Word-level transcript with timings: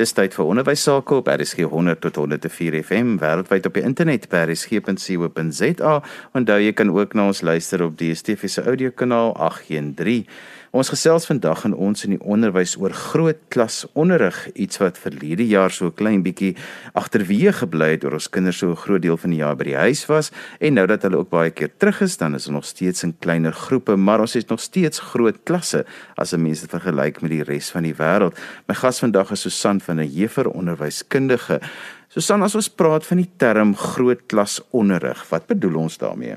Dis 0.00 0.14
tyd 0.16 0.32
vir 0.32 0.46
onderwys 0.48 0.80
sake 0.86 1.12
op 1.12 1.26
RSG 1.28 1.66
100 1.68 2.00
tot 2.00 2.16
104 2.16 2.78
FM 2.78 3.18
wêreldwyd 3.20 3.66
op 3.68 3.74
die 3.76 3.82
internet 3.84 4.22
by 4.32 4.46
rsg.co.za. 4.46 5.92
Onthou 6.40 6.56
jy 6.56 6.70
kan 6.72 6.92
ook 6.94 7.12
na 7.18 7.26
ons 7.28 7.42
luister 7.44 7.84
op 7.84 7.98
die 8.00 8.08
DSTV 8.14 8.48
se 8.48 8.64
audiokanaal 8.64 9.34
813. 9.36 10.24
Ons 10.70 10.92
gesels 10.92 11.24
vandag 11.26 11.64
in 11.66 11.72
ons 11.74 12.04
in 12.06 12.12
die 12.14 12.20
onderwys 12.22 12.76
oor 12.78 12.92
groot 12.94 13.38
klas 13.50 13.80
onderrig, 13.98 14.36
iets 14.54 14.78
wat 14.78 15.00
verlede 15.02 15.42
jaar 15.50 15.72
so 15.74 15.90
klein 15.90 16.20
bietjie 16.22 16.52
agterweë 16.94 17.56
gebly 17.64 17.88
het 17.96 18.04
oor 18.06 18.14
ons 18.20 18.28
kinders 18.30 18.60
so 18.62 18.70
'n 18.70 18.78
groot 18.78 19.02
deel 19.02 19.16
van 19.18 19.30
die 19.34 19.40
jaar 19.42 19.56
by 19.56 19.64
die 19.64 19.74
huis 19.74 20.06
was 20.06 20.30
en 20.60 20.74
nou 20.74 20.86
dat 20.86 21.02
hulle 21.02 21.18
ook 21.18 21.30
baie 21.30 21.50
keer 21.50 21.70
terug 21.76 22.00
is, 22.02 22.16
dan 22.16 22.36
is 22.36 22.44
hulle 22.44 22.54
nog 22.54 22.64
steeds 22.64 23.02
in 23.02 23.18
kleiner 23.18 23.52
groepe, 23.52 23.96
maar 23.96 24.20
ons 24.20 24.34
het 24.34 24.48
nog 24.48 24.60
steeds 24.60 25.00
groot 25.00 25.42
klasse 25.44 25.84
as 26.16 26.32
'n 26.34 26.42
mens 26.42 26.60
dit 26.60 26.70
vergelyk 26.70 27.20
met 27.20 27.30
die 27.30 27.42
res 27.42 27.70
van 27.70 27.82
die 27.82 27.94
wêreld. 27.94 28.38
My 28.68 28.74
gas 28.74 29.00
vandag 29.00 29.32
is 29.32 29.40
Susan 29.40 29.80
van 29.80 29.98
'n 29.98 30.06
Jefer 30.06 30.48
onderwyskundige. 30.48 31.60
Susan, 32.08 32.42
as 32.42 32.54
ons 32.54 32.68
praat 32.68 33.04
van 33.06 33.16
die 33.16 33.30
term 33.36 33.74
groot 33.74 34.20
klas 34.28 34.60
onderrig, 34.70 35.28
wat 35.30 35.46
bedoel 35.46 35.74
ons 35.74 35.98
daarmee? 35.98 36.36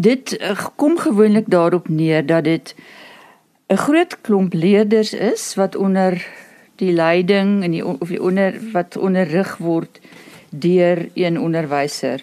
Dit 0.00 0.40
uh, 0.40 0.56
kom 0.76 0.98
gewoonlik 0.98 1.44
daarop 1.46 1.88
neer 1.88 2.26
dat 2.26 2.44
dit 2.44 2.74
'n 3.70 3.76
groot 3.76 4.20
klomp 4.20 4.54
leerders 4.54 5.12
is 5.14 5.54
wat 5.54 5.76
onder 5.76 6.26
die 6.76 6.92
leiding 6.92 7.62
en 7.62 7.70
die 7.70 7.86
of 7.86 8.08
die 8.08 8.22
onder 8.22 8.56
wat 8.72 8.96
onderrig 8.96 9.56
word 9.56 10.00
deur 10.50 11.08
een 11.14 11.40
onderwyser. 11.40 12.22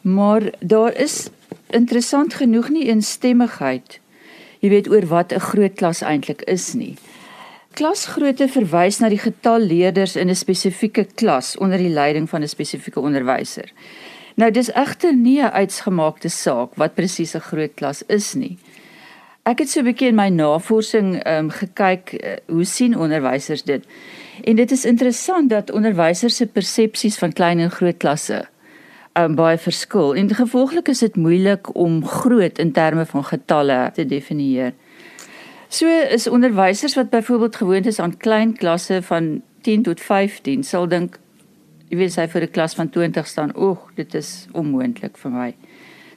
Maar 0.00 0.42
daar 0.60 0.92
is 0.96 1.28
interessant 1.70 2.34
genoeg 2.34 2.68
nie 2.68 2.88
eensstemmigheid. 2.88 4.00
Jy 4.60 4.68
weet 4.68 4.90
oor 4.90 5.06
wat 5.06 5.32
'n 5.32 5.40
groot 5.40 5.74
klas 5.74 6.00
eintlik 6.02 6.42
is 6.42 6.72
nie. 6.72 6.96
Klasgrootte 7.72 8.48
verwys 8.48 8.98
na 8.98 9.08
die 9.08 9.18
getal 9.18 9.60
leerders 9.60 10.16
in 10.16 10.28
'n 10.28 10.36
spesifieke 10.36 11.06
klas 11.14 11.56
onder 11.56 11.78
die 11.78 11.88
leiding 11.88 12.28
van 12.28 12.42
'n 12.42 12.48
spesifieke 12.48 13.00
onderwyser. 13.00 13.72
Nou 14.34 14.50
dis 14.50 14.72
egter 14.72 15.14
nie 15.14 15.40
'n 15.40 15.52
uitgemaakte 15.52 16.28
saak 16.28 16.74
wat 16.74 16.94
presies 16.94 17.34
'n 17.34 17.40
groot 17.40 17.74
klas 17.74 18.02
is 18.06 18.34
nie. 18.34 18.58
Ek 19.44 19.58
het 19.60 19.68
so 19.68 19.80
'n 19.80 19.84
bietjie 19.84 20.08
in 20.08 20.14
my 20.16 20.28
navorsing 20.28 21.08
ehm 21.22 21.44
um, 21.44 21.50
gekyk 21.50 22.12
uh, 22.12 22.36
hoe 22.48 22.64
sien 22.64 22.96
onderwysers 22.98 23.62
dit. 23.62 23.84
En 24.44 24.56
dit 24.56 24.70
is 24.70 24.84
interessant 24.84 25.50
dat 25.50 25.70
onderwysers 25.70 26.36
se 26.36 26.46
persepsies 26.46 27.18
van 27.18 27.32
klein 27.32 27.58
en 27.58 27.70
groot 27.70 27.96
klasse 27.96 28.48
ehm 29.12 29.24
um, 29.24 29.34
baie 29.34 29.58
verskil. 29.58 30.14
En 30.14 30.34
gevolglik 30.34 30.88
is 30.88 30.98
dit 30.98 31.16
moeilik 31.16 31.74
om 31.74 32.06
groot 32.06 32.58
in 32.58 32.72
terme 32.72 33.06
van 33.06 33.24
getalle 33.24 33.90
te 33.94 34.06
definieer. 34.06 34.72
So 35.68 35.86
is 35.88 36.26
onderwysers 36.26 36.94
wat 36.94 37.10
byvoorbeeld 37.10 37.56
gewoond 37.56 37.86
is 37.86 37.98
aan 37.98 38.16
klein 38.16 38.56
klasse 38.56 39.02
van 39.02 39.42
10 39.60 39.82
tot 39.82 40.00
15 40.00 40.62
sal 40.62 40.88
dink 40.88 41.18
jy 41.88 41.96
weet 41.96 42.12
sy 42.12 42.26
vir 42.28 42.42
'n 42.42 42.50
klas 42.50 42.74
van 42.74 42.88
20 42.88 43.26
staan, 43.26 43.52
oeg, 43.56 43.90
dit 43.94 44.14
is 44.14 44.46
onmoontlik 44.52 45.16
vir 45.16 45.30
my 45.30 45.54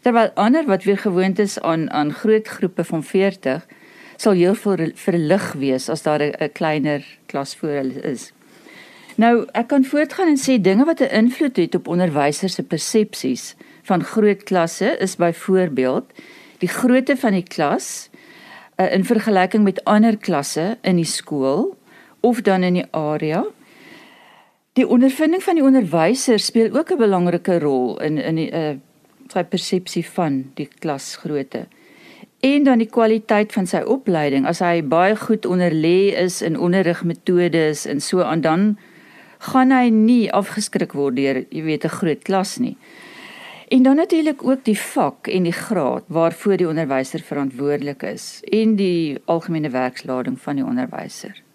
terwyl 0.08 0.32
ander 0.40 0.64
wat 0.64 0.86
weer 0.88 0.98
gewoond 0.98 1.40
is 1.40 1.60
aan 1.60 1.90
aan 1.92 2.14
groot 2.16 2.48
groepe 2.48 2.84
van 2.84 3.04
40 3.04 3.66
sal 4.16 4.38
heel 4.40 4.56
veel 4.56 4.92
verlig 4.96 5.52
wees 5.60 5.90
as 5.90 6.02
daar 6.02 6.22
'n 6.24 6.52
kleiner 6.52 7.04
klas 7.26 7.56
voor 7.56 7.70
hulle 7.70 8.02
is. 8.02 8.32
Nou, 9.16 9.46
ek 9.52 9.68
kan 9.68 9.84
voortgaan 9.86 10.28
en 10.28 10.40
sê 10.40 10.62
dinge 10.62 10.86
wat 10.86 11.00
'n 11.00 11.12
invloed 11.12 11.58
het 11.58 11.76
op 11.76 11.88
onderwysers 11.88 12.54
se 12.54 12.64
persepsies 12.64 13.56
van 13.84 14.04
groot 14.04 14.44
klasse 14.44 14.98
is 15.00 15.16
byvoorbeeld 15.16 16.06
die 16.58 16.70
grootte 16.70 17.18
van 17.18 17.32
die 17.32 17.44
klas 17.44 18.10
uh, 18.76 18.94
in 18.94 19.06
vergelyking 19.06 19.64
met 19.64 19.84
ander 19.84 20.18
klasse 20.18 20.78
in 20.82 20.96
die 20.96 21.06
skool 21.06 21.78
of 22.20 22.42
dan 22.42 22.64
in 22.64 22.74
die 22.74 22.88
area. 22.92 23.46
Die 24.74 24.88
ondervinding 24.88 25.44
van 25.44 25.56
die 25.56 25.64
onderwyser 25.64 26.40
speel 26.40 26.78
ook 26.78 26.92
'n 26.92 26.98
belangrike 26.98 27.60
rol 27.60 28.02
in 28.02 28.18
in 28.18 28.36
die 28.36 28.52
uh, 28.52 28.76
sy 29.32 29.44
persepsie 29.44 30.06
van 30.16 30.44
die 30.56 30.68
klasgrootte. 30.80 31.66
En 32.46 32.64
dan 32.64 32.78
die 32.78 32.90
kwaliteit 32.90 33.54
van 33.54 33.68
sy 33.68 33.82
opleiding. 33.82 34.46
As 34.46 34.62
hy 34.62 34.84
baie 34.86 35.16
goed 35.18 35.46
onderlê 35.50 36.14
is 36.18 36.42
in 36.46 36.60
onderrigmetodes 36.60 37.86
en 37.90 38.02
so 38.02 38.22
aan 38.22 38.42
dan 38.42 38.78
gaan 39.52 39.72
hy 39.72 39.90
nie 39.94 40.32
afgeskrik 40.34 40.96
word 40.98 41.18
deur 41.18 41.44
jy 41.50 41.64
weet 41.64 41.86
'n 41.86 41.98
groot 42.00 42.24
klas 42.24 42.58
nie. 42.58 42.78
En 43.70 43.84
dan 43.84 43.96
natuurlik 43.96 44.44
ook 44.44 44.64
die 44.64 44.80
vak 44.80 45.28
en 45.28 45.44
die 45.44 45.52
graad 45.52 46.04
waarvoor 46.08 46.58
die 46.58 46.68
onderwyser 46.68 47.20
verantwoordelik 47.20 48.04
is 48.04 48.42
en 48.52 48.76
die 48.76 49.18
algemene 49.26 49.70
werkslading 49.70 50.40
van 50.40 50.56
die 50.56 50.66
onderwyser 50.66 51.47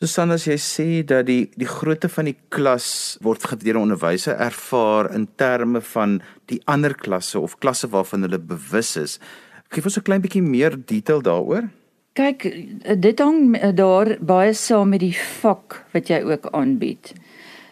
Susan 0.00 0.32
as 0.32 0.46
jy 0.48 0.54
sê 0.56 0.84
dat 1.04 1.26
die 1.28 1.50
die 1.60 1.66
grootte 1.68 2.08
van 2.08 2.24
die 2.30 2.38
klas 2.48 3.18
word 3.20 3.42
deur 3.60 3.76
'n 3.76 3.84
onderwyser 3.84 4.32
ervaar 4.32 5.12
in 5.12 5.26
terme 5.36 5.82
van 5.82 6.22
die 6.48 6.60
ander 6.64 6.94
klasse 6.94 7.38
of 7.38 7.58
klasse 7.60 7.86
waarvan 7.86 8.22
hulle 8.22 8.38
bewus 8.38 8.96
is. 8.96 9.18
Gee 9.68 9.84
ons 9.84 9.98
'n 9.98 10.02
klein 10.02 10.22
bietjie 10.22 10.42
meer 10.42 10.72
detail 10.86 11.20
daaroor. 11.20 11.68
Kyk, 12.14 12.40
dit 13.00 13.18
hang 13.18 13.60
daar 13.76 14.16
baie 14.20 14.54
saam 14.54 14.88
met 14.88 15.00
die 15.00 15.16
vak 15.42 15.84
wat 15.92 16.08
jy 16.08 16.22
ook 16.24 16.48
aanbied. 16.52 17.12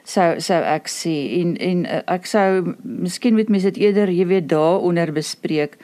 Sou 0.05 0.39
sou 0.41 0.63
ek 0.63 0.87
sê 0.87 1.41
en 1.41 1.57
en 1.57 1.87
ek 2.07 2.27
sou 2.27 2.77
miskien 2.85 3.35
met 3.35 3.49
mense 3.49 3.71
dit 3.73 3.83
eerder, 3.85 4.09
jy 4.09 4.27
weet, 4.27 4.49
daaronder 4.49 5.13
bespreek 5.13 5.79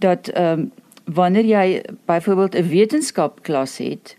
dat 0.00 0.28
ehm 0.28 0.58
um, 0.58 0.72
wanneer 1.04 1.44
jy 1.44 1.82
byvoorbeeld 2.06 2.54
'n 2.54 2.68
wetenskapklas 2.68 3.78
het, 3.78 4.18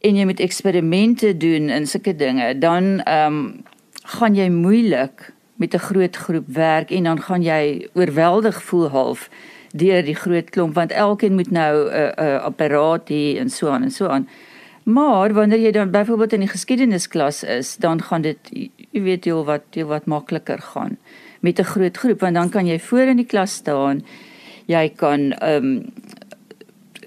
en 0.00 0.16
jy 0.16 0.24
moet 0.24 0.40
eksperimente 0.40 1.36
doen 1.36 1.68
en 1.68 1.86
sulke 1.86 2.16
dinge, 2.16 2.58
dan 2.58 3.00
ehm 3.04 3.26
um, 3.26 3.64
gaan 4.06 4.34
jy 4.34 4.48
moeilik 4.48 5.32
met 5.56 5.74
'n 5.74 5.78
groot 5.78 6.16
groep 6.16 6.46
werk 6.46 6.90
en 6.90 7.02
dan 7.02 7.22
gaan 7.22 7.42
jy 7.42 7.88
oorweldig 7.94 8.62
voel 8.62 8.88
half 8.88 9.30
deur 9.72 10.04
die 10.04 10.14
groot 10.14 10.50
klomp 10.50 10.74
want 10.74 10.92
elkeen 10.92 11.34
moet 11.34 11.50
nou 11.50 11.88
'n 11.88 11.92
uh, 11.92 12.12
'n 12.16 12.22
uh, 12.22 12.42
apparaat 12.42 13.08
hê 13.08 13.38
en 13.38 13.50
so 13.50 13.68
aan 13.68 13.82
en 13.82 13.90
so 13.90 14.06
aan. 14.06 14.28
Maar 14.82 15.32
wanneer 15.32 15.58
jy 15.58 15.70
dan 15.70 15.90
byvoorbeeld 15.90 16.32
in 16.32 16.40
die 16.40 16.48
geskiedenesklas 16.48 17.42
is, 17.42 17.76
dan 17.76 18.02
gaan 18.02 18.22
dit 18.22 18.38
jy 18.90 19.02
weet 19.02 19.24
jy 19.24 19.32
wat 19.32 19.62
jy 19.70 19.84
wat 19.84 20.06
makliker 20.06 20.58
gaan 20.58 20.98
met 21.40 21.58
'n 21.58 21.64
groot 21.72 21.96
groep 21.96 22.20
want 22.20 22.34
dan 22.34 22.48
kan 22.48 22.66
jy 22.66 22.78
voor 22.78 23.06
in 23.12 23.16
die 23.16 23.26
klas 23.26 23.52
staan. 23.52 24.04
Jy 24.66 24.92
kan 24.96 25.32
ehm 25.32 25.64
um, 25.64 25.92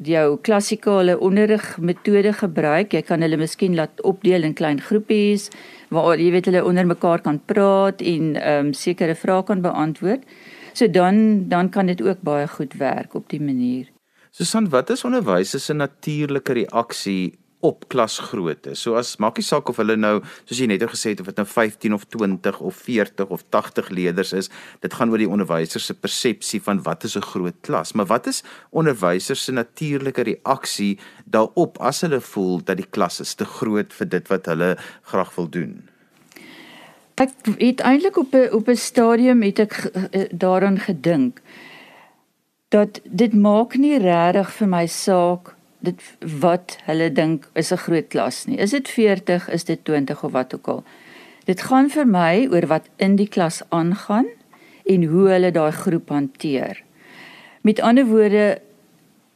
jou 0.03 0.37
klassikale 0.41 1.17
onderrigmetode 1.19 2.33
gebruik. 2.33 2.93
Jy 2.93 3.01
kan 3.07 3.21
hulle 3.21 3.37
miskien 3.37 3.75
laat 3.75 4.01
opdeel 4.01 4.43
in 4.43 4.53
klein 4.53 4.81
groepies 4.81 5.49
waar 5.89 6.19
jy 6.21 6.31
weet 6.31 6.49
hulle 6.51 6.63
onder 6.65 6.85
mekaar 6.85 7.21
kan 7.25 7.39
praat 7.45 8.01
en 8.01 8.35
ehm 8.35 8.69
um, 8.69 8.73
sekere 8.73 9.15
vrae 9.15 9.43
kan 9.43 9.61
beantwoord. 9.61 10.23
So 10.73 10.87
dan 10.87 11.47
dan 11.49 11.69
kan 11.69 11.85
dit 11.85 12.01
ook 12.01 12.21
baie 12.21 12.47
goed 12.47 12.73
werk 12.73 13.13
op 13.13 13.29
die 13.29 13.41
manier. 13.41 13.89
Susan, 14.31 14.69
wat 14.69 14.89
is 14.89 15.03
onderwysers 15.03 15.65
se 15.65 15.73
natuurlike 15.73 16.53
reaksie 16.53 17.38
op 17.59 17.87
klasgrootte. 17.91 18.73
So 18.79 18.95
as 18.95 19.17
maakie 19.19 19.43
saak 19.43 19.67
of 19.71 19.79
hulle 19.81 19.97
nou 19.99 20.19
soos 20.45 20.61
jy 20.61 20.69
net 20.71 20.85
gesê 20.87 21.11
het 21.11 21.23
of 21.23 21.27
dit 21.27 21.41
nou 21.41 21.45
15 21.47 21.95
of 21.95 22.05
20 22.07 22.59
of 22.63 22.77
40 22.85 23.33
of 23.35 23.43
80 23.51 23.89
leerders 23.91 24.31
is, 24.33 24.49
dit 24.79 24.95
gaan 24.95 25.11
oor 25.11 25.19
die 25.19 25.29
onderwyser 25.29 25.83
se 25.83 25.93
persepsie 25.93 26.61
van 26.63 26.79
wat 26.87 27.03
is 27.03 27.17
'n 27.17 27.27
groot 27.33 27.59
klas. 27.61 27.93
Maar 27.93 28.05
wat 28.05 28.27
is 28.27 28.43
onderwysers 28.71 29.43
se 29.43 29.51
natuurlike 29.51 30.23
reaksie 30.23 30.99
daarop 31.25 31.77
as 31.79 32.01
hulle 32.01 32.21
voel 32.21 32.63
dat 32.63 32.77
die 32.77 32.89
klas 32.89 33.19
is 33.19 33.35
te 33.35 33.45
groot 33.45 33.93
vir 33.93 34.07
dit 34.07 34.27
wat 34.27 34.45
hulle 34.45 34.77
graag 35.03 35.35
wil 35.35 35.49
doen? 35.49 35.89
Ek 37.15 37.31
het 37.57 37.81
eintlik 37.81 38.17
op 38.17 38.33
'n 38.33 38.53
op 38.55 38.67
'n 38.69 38.75
stadium 38.75 39.41
het 39.41 39.59
ek 39.59 39.73
eh, 40.11 40.29
daaraan 40.31 40.79
gedink 40.79 41.41
dat 42.69 43.01
dit 43.03 43.33
maak 43.33 43.75
nie 43.75 43.97
regtig 43.97 44.51
vir 44.51 44.67
my 44.67 44.87
saak 44.87 45.58
dit 45.79 46.01
wat 46.41 46.77
hulle 46.87 47.11
dink 47.11 47.47
is 47.53 47.71
'n 47.71 47.77
groot 47.77 48.07
klas 48.07 48.45
nie. 48.45 48.57
Is 48.57 48.71
dit 48.71 48.87
40, 48.87 49.49
is 49.49 49.63
dit 49.63 49.85
20 49.85 50.23
of 50.23 50.31
wat 50.31 50.55
ook 50.55 50.67
al. 50.67 50.83
Dit 51.45 51.61
gaan 51.61 51.89
vir 51.89 52.07
my 52.07 52.47
oor 52.51 52.67
wat 52.67 52.89
in 52.97 53.15
die 53.15 53.27
klas 53.27 53.61
aangaan 53.69 54.25
en 54.85 55.03
hoe 55.03 55.29
hulle 55.29 55.51
daai 55.51 55.71
groep 55.71 56.09
hanteer. 56.09 56.83
Met 57.61 57.79
ander 57.79 58.05
woorde 58.05 58.61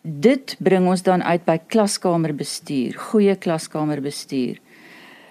dit 0.01 0.55
bring 0.59 0.87
ons 0.87 1.01
dan 1.01 1.23
uit 1.23 1.45
by 1.45 1.57
klaskamerbestuur, 1.67 2.97
goeie 3.11 3.35
klaskamerbestuur. 3.35 4.59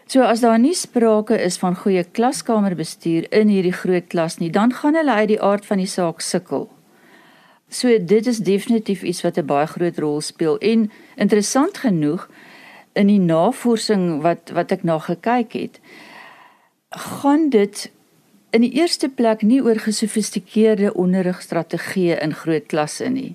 So 0.06 0.22
as 0.22 0.40
daar 0.40 0.58
nie 0.58 0.74
sprake 0.74 1.38
is 1.40 1.56
van 1.60 1.76
goeie 1.76 2.04
klaskamerbestuur 2.04 3.30
in 3.32 3.48
hierdie 3.48 3.72
groot 3.72 4.08
klas 4.08 4.38
nie, 4.40 4.50
dan 4.50 4.72
gaan 4.72 4.94
hulle 4.94 5.12
uit 5.12 5.28
die 5.28 5.42
aard 5.42 5.66
van 5.66 5.80
die 5.80 5.88
saak 5.88 6.20
sukkel. 6.20 6.68
So 7.72 7.88
dit 8.04 8.26
is 8.26 8.38
definitief 8.44 9.02
iets 9.02 9.22
wat 9.24 9.38
'n 9.38 9.46
baie 9.48 9.66
groot 9.66 9.98
rol 9.98 10.20
speel 10.20 10.58
en 10.58 10.90
interessant 11.16 11.78
genoeg 11.78 12.28
in 12.92 13.06
die 13.06 13.20
navorsing 13.20 14.20
wat 14.22 14.50
wat 14.52 14.72
ek 14.72 14.82
na 14.82 14.98
gekyk 14.98 15.52
het 15.52 15.80
gaan 16.92 17.48
dit 17.48 17.90
in 18.50 18.60
die 18.60 18.72
eerste 18.72 19.08
plek 19.08 19.42
nie 19.42 19.62
oor 19.64 19.78
gesofistikeerde 19.80 20.92
onderrigstrategieë 20.94 22.18
in 22.20 22.34
groot 22.34 22.66
klasse 22.66 23.08
nie. 23.08 23.34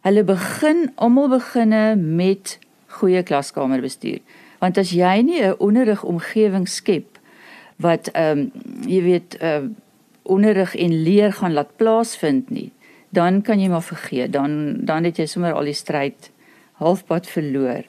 Hulle 0.00 0.24
begin 0.24 0.90
almal 0.94 1.28
beginne 1.28 1.96
met 1.96 2.58
goeie 2.86 3.22
klaskamerbestuur. 3.22 4.20
Want 4.58 4.78
as 4.78 4.90
jy 4.90 5.20
nie 5.22 5.42
'n 5.42 5.58
onderrigomgewing 5.58 6.68
skep 6.68 7.18
wat 7.76 8.08
ehm 8.08 8.38
um, 8.38 8.52
jy 8.86 9.02
weet 9.02 9.36
uh 9.42 9.68
onderrig 10.22 10.74
en 10.76 11.02
leer 11.02 11.32
gaan 11.32 11.52
laat 11.52 11.76
plaasvind 11.76 12.50
nie, 12.50 12.70
dan 13.12 13.42
kan 13.44 13.60
jy 13.60 13.68
maar 13.68 13.84
vergeet. 13.84 14.32
Dan 14.32 14.84
dan 14.88 15.04
het 15.04 15.20
jy 15.20 15.26
sommer 15.26 15.52
al 15.52 15.68
die 15.68 15.76
stryd 15.76 16.30
halfpad 16.80 17.28
verloor. 17.28 17.84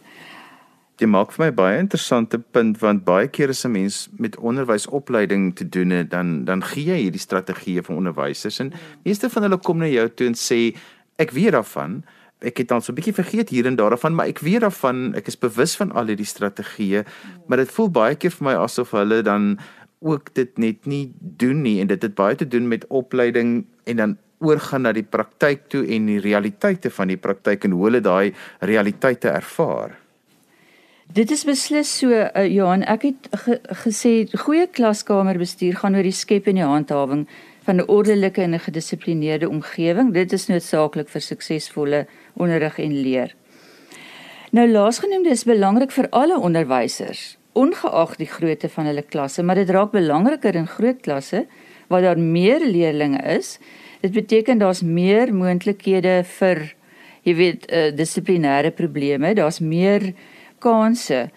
Dit 1.01 1.09
maak 1.09 1.31
vir 1.33 1.47
my 1.47 1.51
baie 1.57 1.77
interessante 1.81 2.37
punt 2.39 2.77
want 2.83 3.05
baie 3.07 3.27
keer 3.27 3.49
as 3.49 3.65
'n 3.65 3.71
mens 3.71 4.09
met 4.17 4.37
onderwysopleiding 4.37 5.55
te 5.55 5.69
doen 5.69 5.89
het, 5.89 6.11
dan 6.11 6.45
dan 6.45 6.63
gee 6.63 6.85
jy 6.85 6.99
hierdie 7.07 7.27
strategieë 7.27 7.83
vir 7.83 7.95
onderwysers 7.95 8.59
en 8.59 8.73
meeste 9.03 9.29
van 9.29 9.43
hulle 9.43 9.57
kom 9.57 9.77
na 9.77 9.87
jou 9.87 10.09
toe 10.09 10.27
en 10.27 10.35
sê 10.35 10.75
ek 11.17 11.31
weet 11.31 11.51
daarvan 11.51 12.03
ek 12.43 12.57
het 12.57 12.67
dan 12.67 12.81
so 12.81 12.91
'n 12.91 12.95
bietjie 12.95 13.13
vergeet 13.13 13.49
hier 13.49 13.65
en 13.65 13.75
daarvan, 13.75 14.15
maar 14.15 14.27
ek 14.27 14.39
weet 14.39 14.61
daarvan, 14.61 15.15
ek 15.15 15.27
is 15.27 15.39
bewus 15.39 15.75
van 15.75 15.91
al 15.91 16.07
hierdie 16.07 16.25
strategieë, 16.25 17.05
maar 17.47 17.57
dit 17.57 17.71
voel 17.71 17.89
baie 17.89 18.15
keer 18.15 18.31
vir 18.31 18.45
my 18.45 18.53
asof 18.53 18.91
hulle 18.91 19.21
dan 19.21 19.59
ook 19.99 20.33
dit 20.33 20.57
net 20.57 20.85
nie 20.85 21.13
doen 21.19 21.61
nie 21.61 21.79
en 21.79 21.87
dit 21.87 22.01
het 22.01 22.15
baie 22.15 22.35
te 22.35 22.47
doen 22.47 22.67
met 22.67 22.87
opleiding 22.87 23.65
en 23.83 23.95
dan 23.95 24.17
oorgaan 24.43 24.85
na 24.87 24.93
die 24.93 25.07
praktyk 25.07 25.67
toe 25.69 25.83
en 25.95 26.05
die 26.11 26.19
realiteite 26.19 26.89
van 26.89 27.07
die 27.07 27.17
praktyk 27.17 27.65
en 27.65 27.71
hoe 27.71 27.85
hulle 27.87 28.01
daai 28.03 28.33
realiteite 28.61 29.29
ervaar. 29.29 29.97
Dit 31.13 31.31
is 31.31 31.43
beslis 31.45 31.89
so 31.99 32.09
uh, 32.09 32.45
Johan, 32.47 32.83
ek 32.89 33.03
het 33.09 33.27
ge 33.43 33.59
gesê 33.83 34.13
goeie 34.45 34.67
klaskamerbestuur 34.71 35.81
gaan 35.81 35.97
oor 35.99 36.07
die 36.07 36.15
skep 36.15 36.47
en 36.49 36.57
die 36.57 36.65
handhawing 36.65 37.27
van 37.67 37.77
'n 37.77 37.87
ordelike 37.87 38.41
en 38.41 38.55
'n 38.55 38.59
gedissiplineerde 38.59 39.49
omgewing. 39.49 40.13
Dit 40.13 40.33
is 40.33 40.47
noodsaaklik 40.47 41.09
vir 41.09 41.21
suksesvolle 41.21 42.07
onderrig 42.33 42.79
en 42.79 43.01
leer. 43.01 43.35
Nou 44.51 44.67
laasgenoemde 44.69 45.29
is 45.29 45.43
belangrik 45.43 45.91
vir 45.91 46.07
alle 46.09 46.39
onderwysers, 46.39 47.37
ongeag 47.53 48.15
die 48.15 48.27
grootte 48.27 48.69
van 48.69 48.85
hulle 48.85 49.01
klasse, 49.01 49.43
maar 49.43 49.55
dit 49.55 49.69
raak 49.69 49.91
belangriker 49.91 50.55
in 50.55 50.67
groot 50.67 51.01
klasse 51.01 51.45
waar 51.87 52.01
daar 52.01 52.19
meer 52.19 52.59
leerders 52.65 53.25
is. 53.37 53.59
Dit 54.03 54.11
beteken 54.11 54.59
daar's 54.59 54.81
meer 54.83 55.29
moontlikhede 55.31 56.23
vir 56.27 56.59
jy 57.23 57.35
weet 57.39 57.69
uh, 57.71 57.87
dissiplinêre 57.95 58.73
probleme, 58.75 59.31
daar's 59.33 59.61
meer 59.63 60.11
kanse 60.59 61.29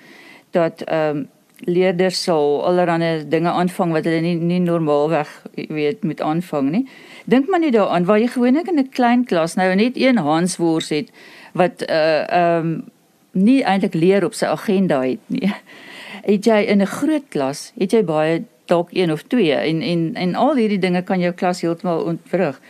dat 0.57 0.83
ehm 0.87 1.23
um, 1.23 1.25
leerders 1.65 2.19
sal 2.23 2.59
allerlei 2.69 3.23
dinge 3.33 3.49
aanvang 3.49 3.95
wat 3.97 4.05
hulle 4.05 4.21
nie 4.21 4.35
nie 4.37 4.59
normaalweg 4.61 5.31
weet 5.73 6.03
moet 6.05 6.21
aanvang 6.21 6.67
nie. 6.71 6.83
Dink 7.25 7.49
maar 7.49 7.63
net 7.63 7.73
daaraan 7.73 8.05
waar 8.05 8.21
jy 8.21 8.29
gewoonlik 8.35 8.69
in 8.69 8.79
'n 8.79 8.91
klein 8.93 9.25
klas 9.25 9.55
nou 9.57 9.75
net 9.75 9.97
een 9.97 10.19
Hanswors 10.19 10.89
het 10.89 11.09
wat 11.55 11.87
uh 11.89 12.29
ehm 12.29 12.67
um, 12.67 12.85
nie 13.33 13.63
eintlik 13.65 13.95
leer 13.95 14.25
op 14.25 14.35
sy 14.35 14.47
agenda 14.47 15.01
het 15.01 15.21
nie. 15.27 15.53
Het 16.33 16.45
jy 16.45 16.61
in 16.67 16.83
'n 16.83 16.87
groot 16.87 17.25
klas, 17.29 17.73
het 17.79 17.93
jy 17.93 18.05
baie 18.05 18.45
dalk 18.67 18.89
een 18.93 19.13
of 19.13 19.23
twee 19.23 19.55
en 19.55 19.83
en 19.83 20.15
en 20.15 20.35
al 20.35 20.55
hierdie 20.57 20.79
dinge 20.79 21.03
kan 21.03 21.21
jou 21.21 21.33
klas 21.33 21.61
heeltemal 21.61 22.05
ontwrig. 22.05 22.61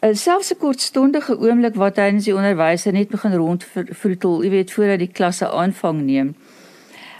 Uh, 0.00 0.14
selfs 0.14 0.52
'n 0.52 0.58
kortstondige 0.58 1.38
oomblik 1.38 1.74
wat 1.74 1.96
hy 1.96 2.08
in 2.08 2.18
die 2.18 2.34
onderwyser 2.34 2.92
net 2.92 3.08
begin 3.08 3.34
rondvroetel, 3.34 4.42
jy 4.44 4.50
weet 4.50 4.72
voordat 4.72 4.98
die 4.98 5.12
klasse 5.12 5.50
aanvang 5.50 6.02
neem 6.02 6.34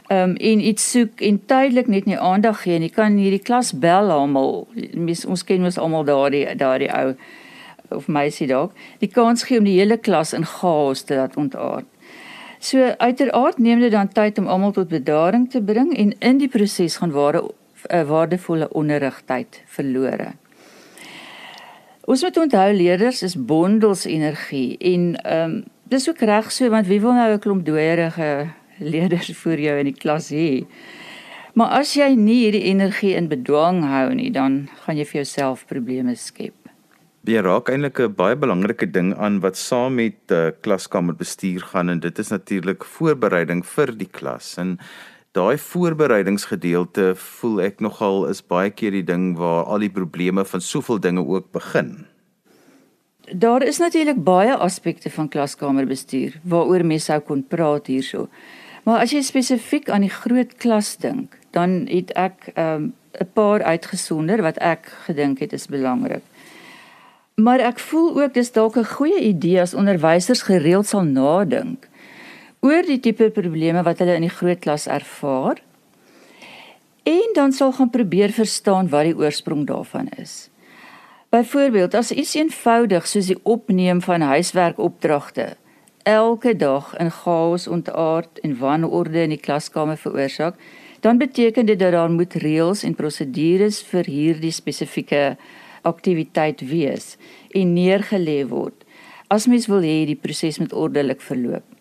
ehm 0.08 0.31
um, 0.31 0.37
en 0.37 0.61
iets 0.61 0.90
soek 0.90 1.20
en 1.20 1.38
tydelik 1.46 1.87
net 1.87 2.05
nie 2.05 2.19
aandag 2.19 2.61
gee 2.62 2.78
nie. 2.78 2.90
Kan 2.93 3.16
hierdie 3.16 3.40
klas 3.40 3.72
bel 3.72 4.11
almal. 4.11 4.67
Ons 5.26 5.44
ken 5.44 5.62
mos 5.64 5.78
almal 5.78 6.05
daardie 6.05 6.44
daardie 6.60 6.90
ou 6.93 7.14
of 7.88 8.06
meisie 8.06 8.46
dalk. 8.46 8.75
Die 9.00 9.08
kans 9.08 9.46
gee 9.49 9.58
om 9.58 9.64
die 9.64 9.78
hele 9.78 9.96
klas 9.96 10.34
in 10.37 10.44
chaos 10.44 11.02
te 11.02 11.17
laat 11.17 11.37
ontaard. 11.37 11.88
So 12.60 12.93
uiteraard 12.99 13.58
neem 13.58 13.81
dit 13.81 13.93
dan 13.93 14.08
tyd 14.08 14.38
om 14.38 14.46
almal 14.46 14.72
tot 14.72 14.88
bedaring 14.88 15.50
te 15.50 15.62
bring 15.62 15.96
en 15.96 16.12
in 16.19 16.38
die 16.38 16.49
proses 16.49 16.96
gaan 16.96 17.12
ware 17.12 17.43
'n 17.88 18.06
waardevolle 18.06 18.69
onderrigtyd 18.72 19.62
verlore. 19.66 20.34
Ons 22.04 22.22
moet 22.22 22.36
onthou 22.36 22.72
leerders 22.72 23.22
is 23.22 23.36
bondels 23.36 24.04
energie 24.04 24.76
en 24.78 25.14
ehm 25.22 25.50
um, 25.50 25.64
dis 25.88 26.08
ook 26.08 26.20
reg 26.20 26.52
so 26.52 26.69
want 26.70 26.86
wie 26.86 27.00
wil 27.00 27.12
nou 27.12 27.32
'n 27.32 27.38
klomp 27.38 27.64
dooierige 27.64 28.48
leerders 28.78 29.36
voor 29.36 29.58
jou 29.60 29.78
in 29.78 29.84
die 29.84 30.00
klas 30.00 30.31
hê. 30.31 30.66
Maar 31.54 31.69
as 31.81 31.94
jy 31.94 32.14
nie 32.19 32.40
hierdie 32.44 32.64
energie 32.66 33.14
in 33.14 33.28
bedwang 33.28 33.84
hou 33.86 34.14
nie, 34.14 34.31
dan 34.31 34.69
gaan 34.82 34.96
jy 34.96 35.04
vir 35.04 35.20
jouself 35.22 35.66
probleme 35.70 36.16
skep. 36.19 36.54
Jy 37.25 37.40
raak 37.40 37.70
eintlik 37.70 38.00
'n 38.00 38.14
baie 38.14 38.36
belangrike 38.36 38.90
ding 38.90 39.14
aan 39.16 39.40
wat 39.40 39.56
saam 39.56 39.94
met 39.94 40.19
uh, 40.31 40.50
klaskamerbestuur 40.60 41.62
gaan 41.72 41.88
en 41.88 42.00
dit 42.00 42.19
is 42.19 42.28
natuurlik 42.28 42.84
voorbereiding 42.84 43.64
vir 43.64 43.92
die 43.96 44.10
klas. 44.10 44.58
En 44.58 44.78
daai 45.34 45.58
voorbereidingsgedeelte 45.58 47.12
voel 47.19 47.62
ek 47.66 47.81
nogal 47.82 48.28
is 48.31 48.42
baie 48.46 48.70
keer 48.70 48.94
die 48.94 49.06
ding 49.06 49.32
waar 49.38 49.66
al 49.66 49.82
die 49.82 49.90
probleme 49.90 50.44
van 50.46 50.62
soveel 50.62 51.00
dinge 51.02 51.25
ook 51.26 51.50
begin. 51.52 52.06
Daar 53.32 53.64
is 53.66 53.81
natuurlik 53.82 54.20
baie 54.22 54.54
aspekte 54.54 55.10
van 55.10 55.28
klaskamerbestuur 55.28 56.38
waaroor 56.42 56.84
mense 56.86 57.10
sou 57.10 57.19
kon 57.20 57.42
praat 57.42 57.90
hierso. 57.90 58.28
Maar 58.84 59.00
as 59.02 59.14
jy 59.16 59.22
spesifiek 59.25 59.88
aan 59.88 60.04
die 60.04 60.12
groot 60.12 60.52
klas 60.60 60.92
dink, 61.00 61.38
dan 61.56 61.88
het 61.88 62.12
ek 62.12 62.52
'n 62.54 62.60
um, 62.60 62.92
paar 63.32 63.62
uitgesonder 63.62 64.42
wat 64.42 64.58
ek 64.58 64.92
gedink 65.06 65.38
het 65.38 65.52
is 65.52 65.66
belangrik. 65.66 66.22
Maar 67.34 67.58
ek 67.58 67.78
voel 67.78 68.22
ook 68.22 68.34
dis 68.34 68.52
dalk 68.52 68.76
'n 68.76 68.84
goeie 68.84 69.20
idee 69.20 69.60
as 69.60 69.75
onderwysers 69.75 70.42
gereeld 70.42 70.86
sal 70.86 71.02
nadink 71.02 71.88
oor 72.64 72.87
die 72.88 73.00
tipe 73.05 73.28
probleme 73.37 73.82
wat 73.84 74.00
hulle 74.00 74.16
in 74.16 74.25
die 74.25 74.32
groot 74.32 74.62
klas 74.64 74.87
ervaar 74.88 75.61
en 77.05 77.34
dan 77.37 77.52
sal 77.52 77.75
gaan 77.76 77.90
probeer 77.93 78.32
verstaan 78.32 78.88
wat 78.88 79.05
die 79.05 79.16
oorsprong 79.16 79.66
daarvan 79.69 80.08
is. 80.16 80.49
Byvoorbeeld, 81.28 81.94
as 81.94 82.14
iets 82.14 82.32
eenvoudig 82.38 83.08
soos 83.11 83.28
die 83.28 83.37
opneem 83.43 84.00
van 84.06 84.25
huiswerkopdragte 84.25 85.56
elke 86.08 86.55
dag 86.56 86.93
in 87.00 87.11
chaos 87.12 87.69
ontaard 87.69 88.40
en 88.40 88.56
wanorde 88.61 89.22
in 89.26 89.34
die 89.34 89.40
klaskamer 89.40 90.00
veroorsaak, 90.00 90.56
dan 91.05 91.20
beteken 91.20 91.69
dit 91.69 91.78
dat 91.78 91.93
daar 91.93 92.10
moet 92.12 92.37
reëls 92.40 92.84
en 92.88 92.96
prosedures 92.96 93.82
vir 93.93 94.08
hierdie 94.08 94.52
spesifieke 94.52 95.37
aktiwiteit 95.84 96.64
wees 96.69 97.17
en 97.52 97.76
neergelê 97.76 98.40
word 98.49 98.84
as 99.28 99.49
mens 99.50 99.69
wil 99.69 99.84
hê 99.84 100.05
die 100.08 100.20
proses 100.20 100.60
moet 100.62 100.72
ordelik 100.72 101.20
verloop. 101.25 101.74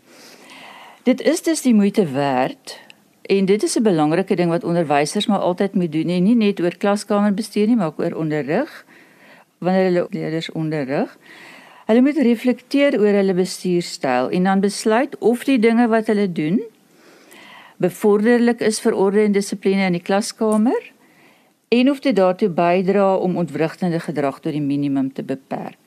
Dit 1.04 1.22
is 1.22 1.42
dus 1.44 1.62
die 1.62 1.74
moeite 1.76 2.06
werd 2.08 2.80
en 3.22 3.46
dit 3.46 3.64
is 3.64 3.76
'n 3.76 3.84
belangrike 3.84 4.36
ding 4.36 4.50
wat 4.50 4.64
onderwysers 4.64 5.26
maar 5.26 5.40
altyd 5.40 5.74
moet 5.74 5.92
doen, 5.92 6.06
nie 6.06 6.36
net 6.36 6.62
oor 6.62 6.78
klaskamerbestuur 6.78 7.68
nie, 7.68 7.76
maar 7.76 7.88
ook 7.88 8.00
oor 8.00 8.16
onderrig 8.16 8.86
wanneer 9.58 9.84
hulle 9.84 10.08
leerders 10.10 10.52
onderrig. 10.52 11.18
Hulle 11.86 12.02
moet 12.02 12.18
reflekteer 12.18 13.00
oor 13.00 13.14
hulle 13.14 13.34
bestuurstyl 13.34 14.30
en 14.30 14.44
dan 14.44 14.60
besluit 14.60 15.18
of 15.18 15.44
die 15.44 15.60
dinge 15.60 15.88
wat 15.88 16.08
hulle 16.08 16.32
doen 16.32 16.62
bevorderlik 17.76 18.60
is 18.60 18.80
vir 18.80 18.96
orde 18.96 19.24
en 19.24 19.32
dissipline 19.32 19.86
in 19.86 19.92
die 19.92 20.02
klaskamer 20.02 20.92
en 21.68 21.90
of 21.90 22.00
dit 22.00 22.16
daartoe 22.16 22.50
bydra 22.50 23.16
om 23.16 23.38
ontwrigtende 23.38 24.00
gedrag 24.00 24.40
tot 24.40 24.52
die 24.52 24.62
minimum 24.62 25.14
te 25.14 25.24
beperk. 25.24 25.83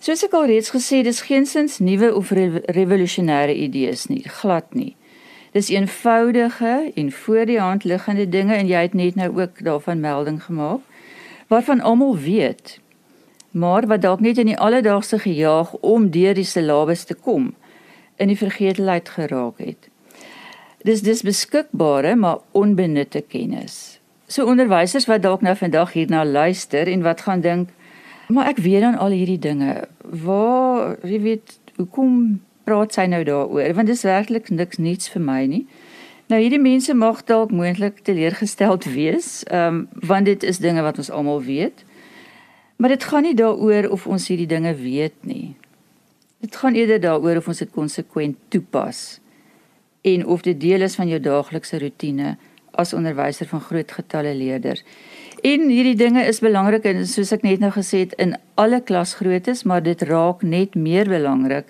Soos 0.00 0.22
ek 0.24 0.34
al 0.36 0.46
reeds 0.46 0.70
gesê, 0.74 1.02
dis 1.02 1.22
geensins 1.24 1.78
nuwe 1.78 2.12
of 2.14 2.30
revolusionêre 2.32 3.54
idees 3.56 4.06
nie, 4.12 4.22
glad 4.40 4.74
nie. 4.74 4.94
Dis 5.56 5.70
eenvoudige 5.72 6.92
en 6.94 7.12
voor 7.12 7.46
die 7.48 7.60
hand 7.60 7.84
liggende 7.84 8.28
dinge 8.28 8.54
en 8.54 8.68
jy 8.68 8.82
het 8.88 8.94
net 8.94 9.16
nou 9.16 9.30
ook 9.40 9.62
daarvan 9.64 10.00
melding 10.00 10.42
gemaak 10.44 10.84
waarvan 11.48 11.80
almal 11.80 12.16
weet 12.18 12.80
maar 13.56 13.86
wat 13.86 14.02
dalk 14.02 14.20
net 14.20 14.38
in 14.38 14.50
die 14.50 14.58
alledaagse 14.58 15.18
gejaag 15.18 15.72
om 15.80 16.10
deur 16.12 16.34
die 16.36 16.44
syllabus 16.44 17.04
te 17.08 17.14
kom 17.14 17.54
in 18.20 18.28
die 18.28 18.36
vergetelheid 18.36 19.08
geraak 19.08 19.62
het. 19.64 19.88
Dis 20.84 21.00
dis 21.00 21.24
beskikbare 21.24 22.14
maar 22.16 22.42
onbenutte 22.52 23.20
kennis. 23.20 23.98
So 24.28 24.44
onderwysers 24.44 25.08
wat 25.08 25.24
dalk 25.24 25.40
nou 25.40 25.56
vandag 25.56 25.92
hierna 25.96 26.24
luister 26.24 26.88
en 26.88 27.02
wat 27.02 27.24
gaan 27.24 27.40
dink, 27.40 27.72
maar 28.28 28.46
ek 28.50 28.58
weet 28.64 28.80
dan 28.80 28.98
al 28.98 29.14
hierdie 29.14 29.38
dinge. 29.38 29.88
Waar, 30.02 30.96
jy 31.06 31.20
weet, 31.20 31.58
hoekom 31.76 32.40
praat 32.64 32.94
sy 32.96 33.06
nou 33.10 33.22
daaroor? 33.24 33.74
Want 33.74 33.90
dis 33.90 34.02
werklik 34.06 34.50
niks 34.50 34.80
niets 34.82 35.10
vir 35.12 35.22
my 35.22 35.42
nie. 35.46 35.66
Nou 36.26 36.40
hierdie 36.42 36.62
mense 36.62 36.94
mag 36.94 37.20
dalk 37.24 37.52
moontlik 37.54 38.00
teleurgesteld 38.02 38.88
wees, 38.90 39.44
ehm 39.46 39.84
um, 39.84 40.08
want 40.10 40.26
dit 40.26 40.42
is 40.42 40.58
dinge 40.58 40.82
wat 40.82 40.98
ons 40.98 41.10
almal 41.10 41.42
weet. 41.42 41.84
Maar 42.76 42.96
dit 42.96 43.04
gaan 43.04 43.22
nie 43.22 43.34
daaroor 43.34 43.88
of 43.94 44.06
ons 44.06 44.26
hierdie 44.28 44.48
dinge 44.50 44.74
weet 44.74 45.14
nie. 45.24 45.54
Dit 46.42 46.56
gaan 46.56 46.74
eerder 46.74 47.00
daaroor 47.00 47.36
of 47.36 47.46
ons 47.48 47.62
dit 47.62 47.70
konsekwent 47.70 48.36
toepas 48.48 49.20
en 50.02 50.26
of 50.26 50.42
dit 50.42 50.60
deel 50.60 50.82
is 50.86 50.94
van 50.94 51.08
jou 51.08 51.20
daaglikse 51.20 51.78
rotine 51.78 52.36
as 52.70 52.92
onderwyser 52.92 53.46
van 53.46 53.60
groot 53.60 53.92
getalle 53.92 54.34
leerders. 54.34 54.84
En 55.46 55.68
hierdie 55.70 55.94
dinge 55.94 56.24
is 56.26 56.40
belangrik 56.42 56.88
en 56.90 57.04
soos 57.06 57.30
ek 57.36 57.44
net 57.46 57.60
nou 57.62 57.68
gesê 57.70 58.00
het 58.02 58.16
in 58.22 58.32
alle 58.58 58.80
klasgroottes, 58.82 59.62
maar 59.62 59.84
dit 59.84 60.00
raak 60.08 60.42
net 60.42 60.74
meer 60.74 61.06
belangrik 61.06 61.68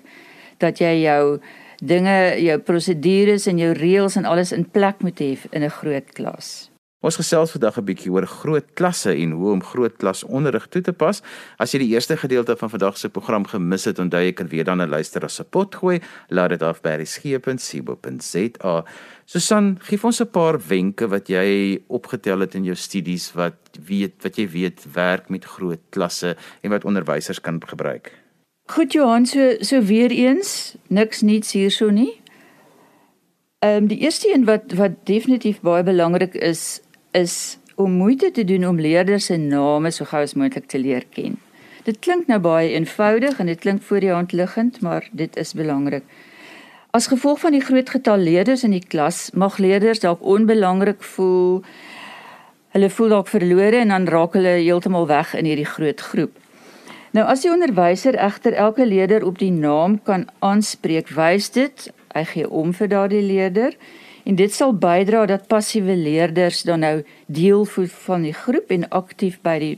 dat 0.63 0.81
jy 0.81 0.95
jou 1.03 1.37
dinge, 1.85 2.15
jou 2.41 2.57
prosedures 2.65 3.45
en 3.51 3.61
jou 3.61 3.75
reëls 3.77 4.17
en 4.17 4.25
alles 4.25 4.55
in 4.55 4.65
plek 4.65 5.03
moet 5.05 5.21
hê 5.21 5.37
in 5.51 5.61
'n 5.63 5.69
groot 5.69 6.09
klas. 6.17 6.66
Ons 7.05 7.19
gesels 7.19 7.51
vandag 7.53 7.77
'n 7.77 7.85
bietjie 7.85 8.11
oor 8.11 8.25
groot 8.25 8.65
klasse 8.73 9.13
en 9.13 9.31
hoe 9.31 9.51
om 9.51 9.61
groot 9.61 9.95
klas 9.97 10.23
onderrig 10.23 10.65
toe 10.67 10.81
te 10.81 10.93
pas. 10.93 11.21
As 11.59 11.71
jy 11.71 11.79
die 11.79 11.93
eerste 11.93 12.17
gedeelte 12.17 12.55
van 12.57 12.69
vandag 12.69 12.97
se 12.97 13.09
program 13.09 13.45
gemis 13.45 13.85
het, 13.85 13.99
onthou 13.99 14.21
jy 14.23 14.33
kan 14.33 14.47
weer 14.47 14.63
dan 14.63 14.81
'n 14.81 14.89
luister 14.89 15.23
as 15.23 15.39
'n 15.39 15.45
pot 15.49 15.75
gooi. 15.75 16.01
Laat 16.29 16.49
dit 16.49 16.61
af 16.61 16.81
by 16.81 16.97
resgep.co.za. 16.97 18.85
Susan, 19.25 19.77
gee 19.79 19.99
ons 20.03 20.21
'n 20.21 20.31
paar 20.31 20.59
wenke 20.67 21.07
wat 21.07 21.27
jy 21.27 21.79
opgetel 21.87 22.39
het 22.39 22.55
in 22.55 22.63
jou 22.63 22.75
studies 22.75 23.31
wat 23.33 23.77
weet 23.85 24.23
wat 24.23 24.35
jy 24.35 24.49
weet 24.49 24.85
werk 24.93 25.29
met 25.29 25.45
groot 25.45 25.81
klasse 25.89 26.35
en 26.63 26.71
wat 26.71 26.83
onderwysers 26.83 27.41
kan 27.41 27.61
gebruik. 27.67 28.11
Goed 28.65 28.93
Johan, 28.93 29.25
so 29.25 29.55
so 29.59 29.81
weer 29.81 30.11
eens, 30.11 30.75
niks 30.89 31.21
niets 31.21 31.51
hierso 31.51 31.89
nie. 31.89 32.21
Ehm 33.59 33.83
um, 33.83 33.87
die 33.87 33.99
eerste 33.99 34.33
een 34.33 34.45
wat 34.45 34.73
wat 34.73 34.91
definitief 35.03 35.61
baie 35.61 35.83
belangrik 35.83 36.33
is, 36.33 36.81
is 37.11 37.57
om 37.75 37.91
moeite 37.91 38.31
te 38.31 38.43
doen 38.43 38.67
om 38.67 38.79
leerders 38.79 39.25
se 39.25 39.37
name 39.37 39.91
so 39.91 40.05
gou 40.05 40.21
as 40.23 40.33
moontlik 40.33 40.65
te 40.65 40.79
leer 40.79 41.05
ken. 41.13 41.37
Dit 41.85 41.99
klink 41.99 42.27
nou 42.27 42.39
baie 42.43 42.73
eenvoudig 42.73 43.37
en 43.39 43.45
dit 43.45 43.59
klink 43.59 43.83
voor 43.87 43.99
die 44.03 44.11
hand 44.11 44.31
liggend, 44.31 44.81
maar 44.81 45.07
dit 45.11 45.37
is 45.37 45.53
belangrik. 45.53 46.03
As 46.91 47.07
gevolg 47.07 47.39
van 47.39 47.53
die 47.53 47.61
groot 47.61 47.89
getal 47.89 48.17
leerders 48.17 48.63
in 48.63 48.73
die 48.73 48.83
klas, 48.83 49.29
mag 49.33 49.59
leerders 49.61 50.01
dalk 50.03 50.23
onbelangrik 50.25 51.03
voel. 51.13 51.61
Hulle 52.73 52.89
voel 52.89 53.13
dalk 53.13 53.29
verlore 53.31 53.83
en 53.83 53.93
dan 53.93 54.07
raak 54.07 54.33
hulle 54.33 54.57
heeltemal 54.57 55.07
weg 55.07 55.35
in 55.37 55.45
hierdie 55.45 55.69
groot 55.69 56.01
groep. 56.01 56.33
Nou 57.15 57.23
as 57.29 57.45
die 57.45 57.51
onderwyser 57.51 58.17
egter 58.19 58.57
elke 58.57 58.85
leerder 58.85 59.23
op 59.25 59.39
die 59.39 59.51
naam 59.51 59.99
kan 60.03 60.27
aanspreek, 60.39 61.13
wys 61.15 61.51
dit 61.55 61.87
hy 62.15 62.23
gee 62.33 62.49
om 62.49 62.73
vir 62.73 62.91
daardie 62.91 63.23
leerder 63.23 63.77
en 64.27 64.35
dit 64.35 64.53
sal 64.53 64.73
bydra 64.75 65.25
dat 65.29 65.47
passiewe 65.47 65.95
leerders 65.95 66.65
dan 66.67 66.83
nou 66.83 66.95
deel 67.31 67.63
voel 67.65 67.87
van 68.07 68.25
die 68.27 68.35
groep 68.35 68.73
en 68.75 68.83
aktief 68.89 69.39
by 69.45 69.55
die 69.61 69.75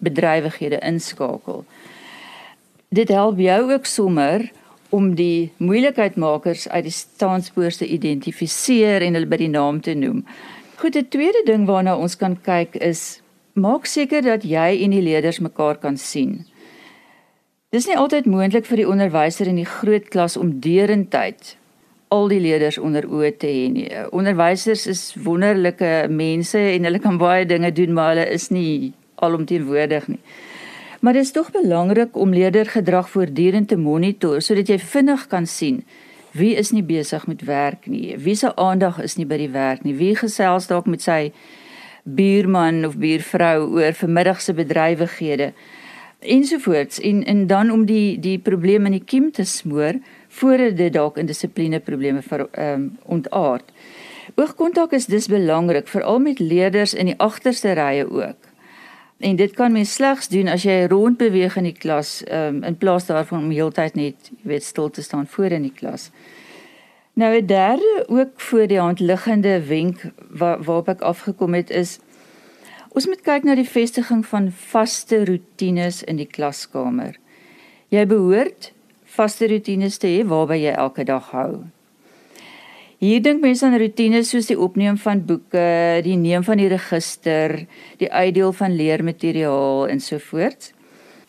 bedrywighede 0.00 0.80
inskakel. 0.86 1.66
Dit 2.88 3.12
help 3.12 3.38
jou 3.38 3.60
ook 3.72 3.86
sommer 3.86 4.48
om 4.90 5.12
die 5.14 5.52
moeilikheidmakers 5.56 6.68
uit 6.68 6.88
die 6.88 6.94
staanspoor 6.94 7.76
te 7.76 7.86
identifiseer 7.86 9.04
en 9.04 9.18
hulle 9.18 9.28
by 9.30 9.38
die 9.44 9.52
naam 9.52 9.82
te 9.84 9.94
noem. 9.94 10.24
Goed, 10.80 10.96
'n 10.96 11.08
tweede 11.08 11.42
ding 11.44 11.66
waarna 11.68 11.96
ons 11.96 12.16
kan 12.16 12.40
kyk 12.40 12.76
is 12.80 13.20
maak 13.52 13.86
seker 13.86 14.22
dat 14.22 14.42
jy 14.42 14.82
en 14.82 14.90
die 14.90 15.02
leerders 15.02 15.38
mekaar 15.38 15.76
kan 15.76 15.96
sien. 15.96 16.46
Dis 17.70 17.86
nie 17.86 17.96
altyd 17.96 18.26
moontlik 18.26 18.66
vir 18.66 18.76
die 18.76 18.88
onderwyser 18.88 19.46
in 19.46 19.56
die 19.56 19.68
groot 19.68 20.08
klas 20.08 20.36
om 20.36 20.60
deurentyd 20.60 21.59
al 22.10 22.28
die 22.30 22.40
leerders 22.42 22.78
onder 22.78 23.06
oë 23.06 23.30
te 23.38 23.48
hê 23.50 23.66
nie. 23.70 23.86
Onderwysers 24.10 24.86
is 24.90 25.02
wonderlike 25.22 26.08
mense 26.10 26.58
en 26.58 26.88
hulle 26.88 26.98
kan 27.02 27.18
baie 27.20 27.46
dinge 27.46 27.70
doen, 27.72 27.94
maar 27.94 28.14
hulle 28.14 28.26
is 28.34 28.48
nie 28.50 28.92
alomteenwoordig 29.22 30.08
nie. 30.10 30.20
Maar 31.00 31.16
dit 31.16 31.22
is 31.22 31.32
tog 31.32 31.50
belangrik 31.54 32.16
om 32.16 32.34
leerdergedrag 32.34 33.08
voortdurend 33.08 33.68
te 33.68 33.78
monitor 33.80 34.42
sodat 34.42 34.68
jy 34.68 34.78
vinnig 34.82 35.26
kan 35.30 35.46
sien 35.46 35.84
wie 36.36 36.52
is 36.54 36.70
nie 36.70 36.84
besig 36.86 37.24
met 37.26 37.40
werk 37.46 37.88
nie, 37.90 38.14
wie 38.18 38.36
se 38.38 38.52
aandag 38.54 39.00
is 39.02 39.16
nie 39.18 39.26
by 39.26 39.38
die 39.40 39.50
werk 39.50 39.82
nie, 39.82 39.96
wie 39.98 40.12
gesels 40.14 40.68
dalk 40.70 40.86
met 40.86 41.02
sy 41.02 41.32
buurman 42.04 42.84
of 42.86 42.98
buurvrou 43.00 43.66
oor 43.78 43.96
vermiddagse 43.96 44.54
bedrywighede 44.54 45.50
ensovoorts 46.20 47.00
en 47.00 47.24
en 47.24 47.46
dan 47.46 47.70
om 47.70 47.84
die 47.88 48.18
die 48.20 48.38
probleme 48.38 48.90
in 48.90 48.98
die 48.98 49.04
kiem 49.04 49.30
te 49.32 49.44
smoor 49.44 49.98
voordat 50.30 50.76
dit 50.76 50.92
dalk 50.92 51.18
in 51.18 51.26
dissipline 51.26 51.80
probleme 51.80 52.22
ehm 52.22 52.72
um, 52.72 52.98
ontaard. 53.04 53.72
Oogkontak 54.34 54.92
is 54.92 55.06
dus 55.06 55.26
belangrik 55.26 55.88
veral 55.88 56.18
met 56.18 56.38
leerders 56.38 56.94
in 56.94 57.10
die 57.10 57.18
agterste 57.18 57.72
rye 57.72 58.06
ook. 58.10 58.48
En 59.18 59.36
dit 59.36 59.52
kan 59.52 59.72
mens 59.72 59.94
slegs 59.94 60.28
doen 60.28 60.48
as 60.48 60.62
jy 60.62 60.86
rondbeweeg 60.88 61.56
in 61.56 61.66
die 61.66 61.76
klas 61.76 62.22
um, 62.32 62.62
in 62.64 62.76
plaas 62.78 63.06
daarvan 63.06 63.44
om 63.44 63.50
heeltyd 63.50 63.94
net 63.94 64.30
weet 64.42 64.64
stil 64.64 64.90
te 64.90 65.02
staan 65.02 65.26
voor 65.26 65.52
in 65.58 65.66
die 65.66 65.74
klas. 65.74 66.10
Nou 67.12 67.34
'n 67.36 67.46
derde 67.46 68.04
ook 68.08 68.40
voor 68.40 68.66
die 68.66 68.78
hand 68.78 69.00
liggende 69.00 69.66
wenk 69.66 70.00
waar 70.30 70.62
waarop 70.62 70.88
ek 70.88 71.00
afgekom 71.00 71.54
het 71.54 71.70
is 71.70 71.98
ons 72.88 73.06
moet 73.06 73.20
kyk 73.20 73.44
na 73.44 73.54
die 73.54 73.68
vestiging 73.68 74.26
van 74.26 74.50
vaste 74.52 75.24
roetines 75.24 76.02
in 76.02 76.16
die 76.16 76.26
klaskamer. 76.26 77.18
Jy 77.88 78.06
behoort 78.06 78.72
vaste 79.16 79.48
rotines 79.50 79.98
te 79.98 80.08
hê 80.08 80.24
waarby 80.24 80.60
jy 80.62 80.72
elke 80.74 81.04
dag 81.04 81.30
hou. 81.34 81.64
Hier 83.00 83.22
dink 83.24 83.40
mense 83.40 83.64
aan 83.64 83.78
rotines 83.80 84.28
soos 84.28 84.50
die 84.50 84.58
opneem 84.60 84.98
van 85.00 85.22
boeke, 85.24 86.00
die 86.04 86.18
neem 86.20 86.44
van 86.44 86.60
die 86.60 86.68
register, 86.68 87.54
die 87.96 88.10
uitdeel 88.12 88.52
van 88.52 88.76
leermateriaal 88.76 89.88
en 89.88 90.04
so 90.04 90.20
voort. 90.20 90.72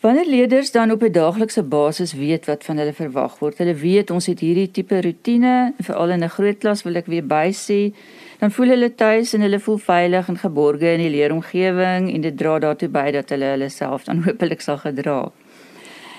Wanneer 0.02 0.26
leerders 0.26 0.72
dan 0.74 0.90
op 0.90 1.02
'n 1.02 1.12
daaglikse 1.12 1.62
basis 1.62 2.12
weet 2.12 2.46
wat 2.46 2.64
van 2.64 2.76
hulle 2.76 2.92
verwag 2.92 3.38
word, 3.38 3.58
hulle 3.58 3.74
weet 3.74 4.10
ons 4.10 4.26
het 4.26 4.40
hierdie 4.40 4.70
tipe 4.70 5.00
rotine, 5.00 5.72
veral 5.78 6.10
in 6.10 6.24
'n 6.24 6.28
groot 6.28 6.58
klas 6.58 6.82
wil 6.82 6.96
ek 6.96 7.06
weer 7.06 7.22
bysê, 7.22 7.94
dan 8.38 8.50
voel 8.50 8.68
hulle 8.68 8.94
tuis 8.94 9.34
en 9.34 9.40
hulle 9.40 9.60
voel 9.60 9.78
veilig 9.78 10.28
en 10.28 10.36
geborge 10.36 10.92
in 10.92 11.00
die 11.00 11.10
leeromgewing 11.10 12.14
en 12.14 12.20
dit 12.20 12.36
dra 12.36 12.58
daartoe 12.58 12.88
by 12.88 13.10
dat 13.10 13.30
hulle 13.30 13.44
hulle 13.44 13.68
self 13.68 14.04
dan 14.04 14.22
hopelik 14.26 14.60
sal 14.60 14.78
gedra. 14.78 15.32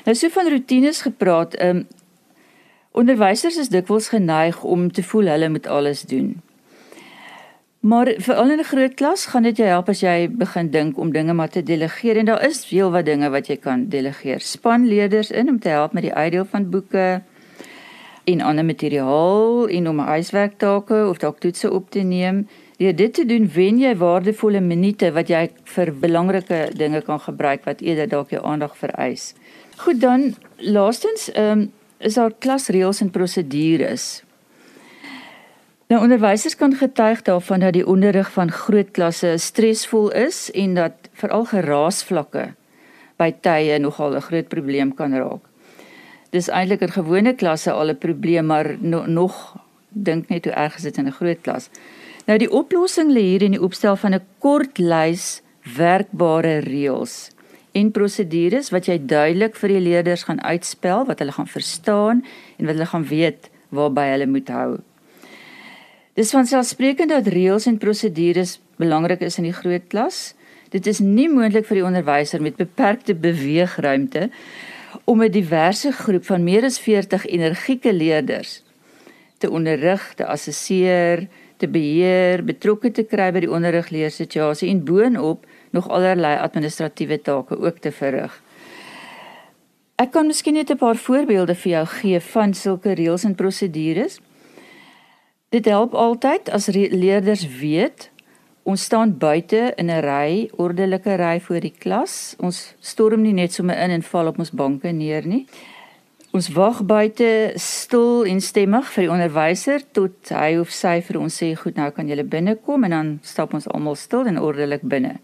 Nou 0.03 0.15
so 0.15 0.29
van 0.29 0.49
rotines 0.49 1.01
gepraat, 1.01 1.55
ehm 1.55 1.77
um, 1.77 1.87
onderwysers 2.93 3.55
is 3.57 3.69
dikwels 3.73 4.07
geneig 4.13 4.63
om 4.63 4.91
te 4.91 5.03
voel 5.03 5.25
hulle 5.31 5.49
moet 5.49 5.67
alles 5.67 6.01
doen. 6.01 6.41
Maar 7.79 8.13
veral 8.17 8.51
in 8.51 8.59
'n 8.59 8.63
groot 8.63 8.93
klas 8.93 9.25
gaan 9.25 9.43
dit 9.43 9.57
jou 9.57 9.67
help 9.67 9.89
as 9.89 9.99
jy 9.99 10.29
begin 10.29 10.69
dink 10.69 10.97
om 10.97 11.11
dinge 11.11 11.33
maar 11.33 11.49
te 11.49 11.63
delegeer 11.63 12.17
en 12.17 12.25
daar 12.25 12.45
is 12.45 12.65
veel 12.65 12.91
wat 12.91 13.05
dinge 13.05 13.29
wat 13.29 13.47
jy 13.47 13.57
kan 13.57 13.89
delegeer. 13.89 14.39
Span 14.39 14.87
leerders 14.87 15.31
in 15.31 15.49
om 15.49 15.59
te 15.59 15.69
help 15.69 15.93
met 15.93 16.03
die 16.03 16.13
uitdeel 16.13 16.45
van 16.45 16.69
boeke 16.69 17.21
en 18.23 18.41
ander 18.41 18.65
materiaal 18.65 19.67
en 19.67 19.89
om 19.89 19.99
huiswerktake 19.99 21.07
of 21.09 21.17
dalk 21.17 21.39
toetse 21.39 21.71
op 21.71 21.89
te 21.89 21.99
neem. 21.99 22.47
Deur 22.77 22.95
dit 22.95 23.13
te 23.13 23.25
doen, 23.25 23.49
wen 23.53 23.79
jy 23.79 23.95
waardevolle 23.95 24.59
minute 24.59 25.11
wat 25.11 25.27
jy 25.27 25.49
vir 25.63 25.93
belangrike 25.99 26.71
dinge 26.75 27.01
kan 27.01 27.19
gebruik 27.19 27.63
wat 27.63 27.81
eerder 27.81 28.07
dalk 28.07 28.29
jou 28.29 28.43
aandag 28.43 28.77
vereis. 28.77 29.33
Goed 29.77 30.01
dan, 30.01 30.35
laastens, 30.57 31.31
ehm 31.31 31.59
um, 31.59 31.71
is 32.03 32.13
daar 32.13 32.33
klasreëls 32.39 32.99
en 33.01 33.09
prosedures. 33.09 34.23
Nou 35.87 36.01
onderwysers 36.01 36.55
kan 36.55 36.75
getuig 36.75 37.21
daarvan 37.21 37.59
dat 37.59 37.73
die 37.73 37.87
onderrig 37.87 38.31
van 38.31 38.51
groot 38.51 38.91
klasse 38.91 39.33
stresvol 39.37 40.11
is 40.11 40.51
en 40.51 40.73
dat 40.73 40.91
veral 41.13 41.45
geraasvlakke 41.45 42.53
by 43.15 43.31
tye 43.41 43.79
nogal 43.79 44.15
'n 44.15 44.21
groot 44.21 44.47
probleem 44.47 44.93
kan 44.93 45.13
raak. 45.13 45.45
Dis 46.29 46.47
eintlik 46.47 46.81
in 46.81 46.91
gewone 46.91 47.33
klasse 47.33 47.71
al 47.71 47.89
'n 47.89 47.97
probleem, 47.97 48.45
maar 48.45 48.75
no, 48.79 49.05
nog 49.05 49.55
dink 49.89 50.29
net 50.29 50.45
hoe 50.45 50.53
erg 50.53 50.75
is 50.75 50.81
dit 50.81 50.97
in 50.97 51.07
'n 51.07 51.11
groot 51.11 51.41
klas. 51.41 51.69
Nou 52.25 52.37
die 52.37 52.51
oplossing 52.51 53.11
lê 53.11 53.21
hier 53.21 53.41
in 53.41 53.51
die 53.51 53.63
opstel 53.63 53.95
van 53.95 54.13
'n 54.13 54.25
kort 54.39 54.77
lys 54.77 55.41
werkbare 55.77 56.57
reëls 56.57 57.32
en 57.73 57.91
prosedures 57.91 58.69
wat 58.73 58.87
jy 58.89 58.99
duidelik 59.01 59.57
vir 59.57 59.73
die 59.75 59.83
leerders 59.87 60.25
gaan 60.29 60.41
uitspel 60.45 61.07
wat 61.09 61.21
hulle 61.23 61.35
gaan 61.35 61.49
verstaan 61.49 62.23
en 62.57 62.65
wat 62.69 62.75
hulle 62.75 62.89
gaan 62.91 63.07
weet 63.09 63.49
waarby 63.73 64.05
hulle 64.11 64.29
moet 64.29 64.49
hou. 64.53 64.71
Dis 66.13 66.33
vanselfsprekend 66.35 67.09
dat 67.09 67.29
reëls 67.33 67.65
en 67.69 67.81
prosedures 67.81 68.59
belangrik 68.77 69.23
is 69.25 69.39
in 69.41 69.47
die 69.49 69.55
groot 69.55 69.87
klas. 69.89 70.33
Dit 70.73 70.85
is 70.89 71.01
nie 71.01 71.25
moontlik 71.29 71.65
vir 71.65 71.81
die 71.81 71.87
onderwyser 71.87 72.41
met 72.41 72.59
beperkte 72.59 73.15
beweegruimte 73.17 74.29
om 75.09 75.23
'n 75.23 75.31
diverse 75.31 75.91
groep 75.91 76.25
van 76.25 76.43
meer 76.43 76.63
as 76.63 76.79
40 76.79 77.25
energieke 77.25 77.93
leerders 77.93 78.61
te 79.37 79.49
onderrig, 79.49 80.13
te 80.15 80.25
assesseer, 80.25 81.27
te 81.57 81.67
beheer, 81.67 82.43
betrokke 82.43 82.91
te 82.91 83.03
kry 83.03 83.31
by 83.31 83.39
die 83.43 83.51
onderrigleersituasie 83.51 84.69
en 84.69 84.83
boonop 84.87 85.45
nog 85.73 85.89
allerlei 85.89 86.37
administratiewe 86.37 87.21
take 87.21 87.59
ook 87.59 87.77
te 87.81 87.91
verrig. 87.91 88.41
Ek 89.95 90.11
kan 90.11 90.27
miskien 90.27 90.53
net 90.53 90.69
'n 90.69 90.77
paar 90.77 90.95
voorbeelde 90.95 91.55
vir 91.55 91.71
jou 91.71 91.85
gee 91.85 92.19
van 92.19 92.53
sulke 92.53 92.93
reëls 92.93 93.23
en 93.23 93.35
prosedures. 93.35 94.19
Dit 95.49 95.65
help 95.65 95.93
altyd 95.93 96.49
as 96.49 96.67
leerders 96.67 97.47
weet 97.59 98.09
ons 98.63 98.83
staan 98.83 99.17
buite 99.17 99.73
in 99.75 99.89
'n 99.89 100.01
ry, 100.01 100.49
ordelike 100.55 101.15
ry 101.15 101.39
voor 101.39 101.59
die 101.59 101.73
klas. 101.79 102.35
Ons 102.39 102.75
storm 102.79 103.21
nie 103.21 103.33
net 103.33 103.53
sommer 103.53 103.77
in 103.77 103.89
en 103.89 104.03
val 104.03 104.27
op 104.27 104.39
ons 104.39 104.51
banke 104.51 104.91
neer 104.91 105.27
nie. 105.27 105.45
Ons 106.31 106.49
wag 106.49 106.83
buite 106.85 107.51
stil 107.55 108.25
en 108.25 108.41
stemmig 108.41 108.85
vir 108.93 109.03
die 109.03 109.11
onderwyser 109.11 109.81
tot 109.91 110.29
hy 110.29 110.57
of 110.57 110.71
sy 110.71 111.01
vir 111.01 111.19
ons 111.19 111.43
sê 111.43 111.55
goed 111.55 111.75
nou 111.75 111.91
kan 111.91 112.07
julle 112.07 112.23
binnekom 112.23 112.83
en 112.83 112.89
dan 112.89 113.19
stap 113.21 113.53
ons 113.53 113.67
almal 113.67 113.95
stil 113.95 114.25
en 114.25 114.39
ordelik 114.39 114.81
binne 114.81 115.19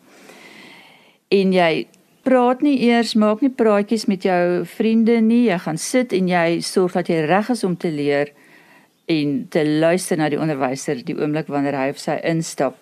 en 1.29 1.53
jy 1.53 1.87
praat 2.23 2.61
nie 2.61 2.77
eers, 2.89 3.15
maak 3.15 3.41
nie 3.41 3.53
praatjies 3.53 4.05
met 4.09 4.25
jou 4.27 4.65
vriende 4.65 5.19
nie. 5.21 5.47
Jy 5.49 5.57
gaan 5.63 5.79
sit 5.81 6.13
en 6.13 6.27
jy 6.29 6.59
sorg 6.65 6.97
dat 6.97 7.09
jy 7.09 7.23
reg 7.29 7.49
is 7.49 7.63
om 7.63 7.77
te 7.77 7.91
leer 7.93 8.33
en 9.09 9.47
te 9.49 9.63
luister 9.65 10.19
na 10.19 10.29
die 10.29 10.39
onderwyser 10.39 11.01
die 11.05 11.17
oomblik 11.17 11.49
wanneer 11.49 11.77
hy 11.77 11.89
of 11.93 12.01
sy 12.01 12.19
instap. 12.27 12.77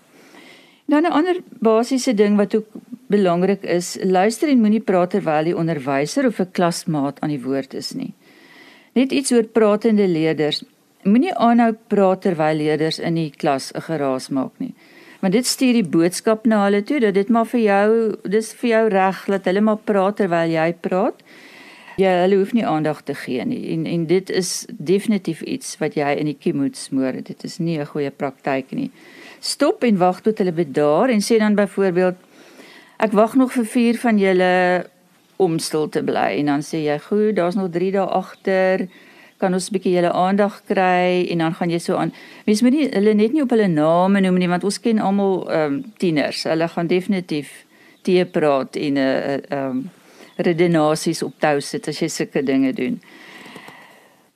Dan 0.88 1.06
'n 1.06 1.12
ander 1.12 1.38
basiese 1.60 2.14
ding 2.14 2.38
wat 2.38 2.56
ook 2.56 2.68
belangrik 3.08 3.64
is, 3.64 3.98
luister 4.04 4.50
en 4.50 4.60
moenie 4.60 4.84
praat 4.84 5.10
terwyl 5.10 5.44
die 5.44 5.56
onderwyser 5.56 6.28
of 6.28 6.40
'n 6.40 6.52
klasmaat 6.52 7.20
aan 7.20 7.30
die 7.30 7.44
woord 7.44 7.74
is 7.74 7.94
nie. 7.94 8.14
Net 8.94 9.12
iets 9.12 9.32
oor 9.32 9.44
pratende 9.44 10.08
leerders. 10.08 10.64
Moenie 11.04 11.36
aanhou 11.36 11.76
praat 11.88 12.22
terwyl 12.22 12.56
leerders 12.56 13.00
in 13.00 13.16
die 13.16 13.32
klas 13.32 13.72
'n 13.74 13.82
geraas 13.82 14.30
maak 14.30 14.60
nie. 14.60 14.74
Want 15.28 15.36
dit 15.36 15.48
stuur 15.48 15.74
die 15.76 15.90
boodskap 15.92 16.46
na 16.48 16.62
hulle 16.64 16.80
toe 16.88 17.02
dat 17.04 17.18
dit 17.18 17.28
maar 17.28 17.44
vir 17.52 17.60
jou, 17.60 17.88
dis 18.32 18.54
vir 18.62 18.70
jou 18.70 18.84
reg 18.94 19.18
dat 19.28 19.50
hulle 19.50 19.60
maar 19.60 19.82
praat 19.84 20.16
terwyl 20.22 20.54
jy 20.54 20.68
praat. 20.80 21.20
Ja, 22.00 22.14
hulle 22.22 22.38
hoef 22.40 22.54
nie 22.56 22.64
aandag 22.64 23.02
te 23.04 23.12
gee 23.26 23.44
nie 23.44 23.74
en 23.74 23.84
en 23.92 24.06
dit 24.08 24.32
is 24.32 24.52
definitief 24.72 25.42
iets 25.44 25.74
wat 25.82 25.98
jy 26.00 26.14
in 26.22 26.32
die 26.32 26.38
kie 26.40 26.54
moet 26.56 26.80
smoor. 26.80 27.20
Dit 27.28 27.44
is 27.44 27.58
nie 27.60 27.76
'n 27.76 27.92
goeie 27.92 28.12
praktyk 28.12 28.72
nie 28.72 28.88
stop 29.40 29.84
en 29.84 29.98
wag 29.98 30.22
tot 30.22 30.38
hulle 30.38 30.54
bedaar 30.56 31.10
en 31.10 31.20
sê 31.20 31.40
dan 31.44 31.60
byvoorbeeld 31.60 32.16
ek 32.98 33.12
wag 33.12 33.36
nog 33.36 33.52
vir 33.52 33.66
vier 33.66 33.98
van 33.98 34.18
julle 34.18 34.86
om 35.36 35.60
stil 35.60 35.90
te 35.90 36.04
bly 36.04 36.40
en 36.40 36.46
dan 36.46 36.62
sê 36.62 36.88
jy 36.88 37.00
goed 37.00 37.36
daar's 37.36 37.60
nog 37.60 37.72
3 37.72 37.92
dae 37.92 38.08
agter 38.08 38.88
kan 39.38 39.54
ons 39.54 39.70
'n 39.70 39.74
bietjie 39.74 39.94
julle 39.94 40.12
aandag 40.12 40.62
kry 40.68 41.28
en 41.32 41.38
dan 41.38 41.54
gaan 41.54 41.70
jy 41.70 41.80
so 41.80 41.96
aan 41.96 42.14
mens 42.46 42.62
moet 42.62 42.74
nie 42.74 42.90
hulle 42.90 43.14
net 43.14 43.34
nie 43.34 43.42
op 43.42 43.50
hulle 43.50 43.68
name 43.68 44.22
noem 44.22 44.38
nie 44.38 44.48
want 44.48 44.64
ons 44.64 44.80
ken 44.80 45.00
almal 45.00 45.50
ehm 45.50 45.74
um, 45.74 45.84
tieners 45.98 46.44
hulle 46.44 46.68
gaan 46.68 46.88
definitief 46.88 47.66
te 48.02 48.26
praat 48.32 48.76
en 48.76 48.94
'n 48.94 48.98
uh, 48.98 49.34
ehm 49.34 49.70
um, 49.70 49.90
redenasies 50.38 51.24
op 51.24 51.34
tou 51.40 51.62
sit 51.62 51.88
as 51.88 52.00
jy 52.00 52.08
sulke 52.08 52.44
dinge 52.44 52.74
doen 52.74 53.02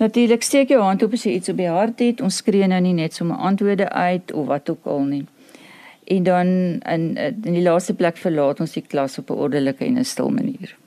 Natuurlik 0.02 0.42
steek 0.42 0.72
jou 0.74 0.82
hand 0.82 1.04
op 1.06 1.14
as 1.14 1.28
jy 1.28 1.36
iets 1.38 1.52
op 1.54 1.60
die 1.62 1.70
hart 1.70 2.00
het. 2.02 2.24
Ons 2.26 2.40
skree 2.42 2.66
nou 2.68 2.80
nie 2.82 2.96
net 2.98 3.14
sommer 3.14 3.38
antwoorde 3.38 3.86
uit 3.90 4.34
of 4.34 4.48
wat 4.50 4.70
ook 4.74 4.90
al 4.90 5.06
nie. 5.06 5.26
En 6.10 6.24
dan 6.24 6.48
in 6.90 7.04
in 7.22 7.54
die 7.54 7.62
laaste 7.62 7.94
plek 7.94 8.18
verlaat 8.18 8.60
ons 8.66 8.74
die 8.74 8.82
klas 8.82 9.20
op 9.22 9.30
'n 9.30 9.42
ordelike 9.46 9.86
en 9.86 10.00
'n 10.00 10.06
stil 10.06 10.32
manier. 10.32 10.81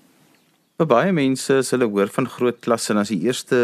Vir 0.74 0.88
baie 0.90 1.10
mense 1.14 1.54
is 1.62 1.68
hulle 1.70 1.86
hoor 1.86 2.10
van 2.10 2.26
groot 2.26 2.56
klasse 2.64 2.90
en 2.90 2.98
as 2.98 3.10
die 3.12 3.20
eerste 3.28 3.58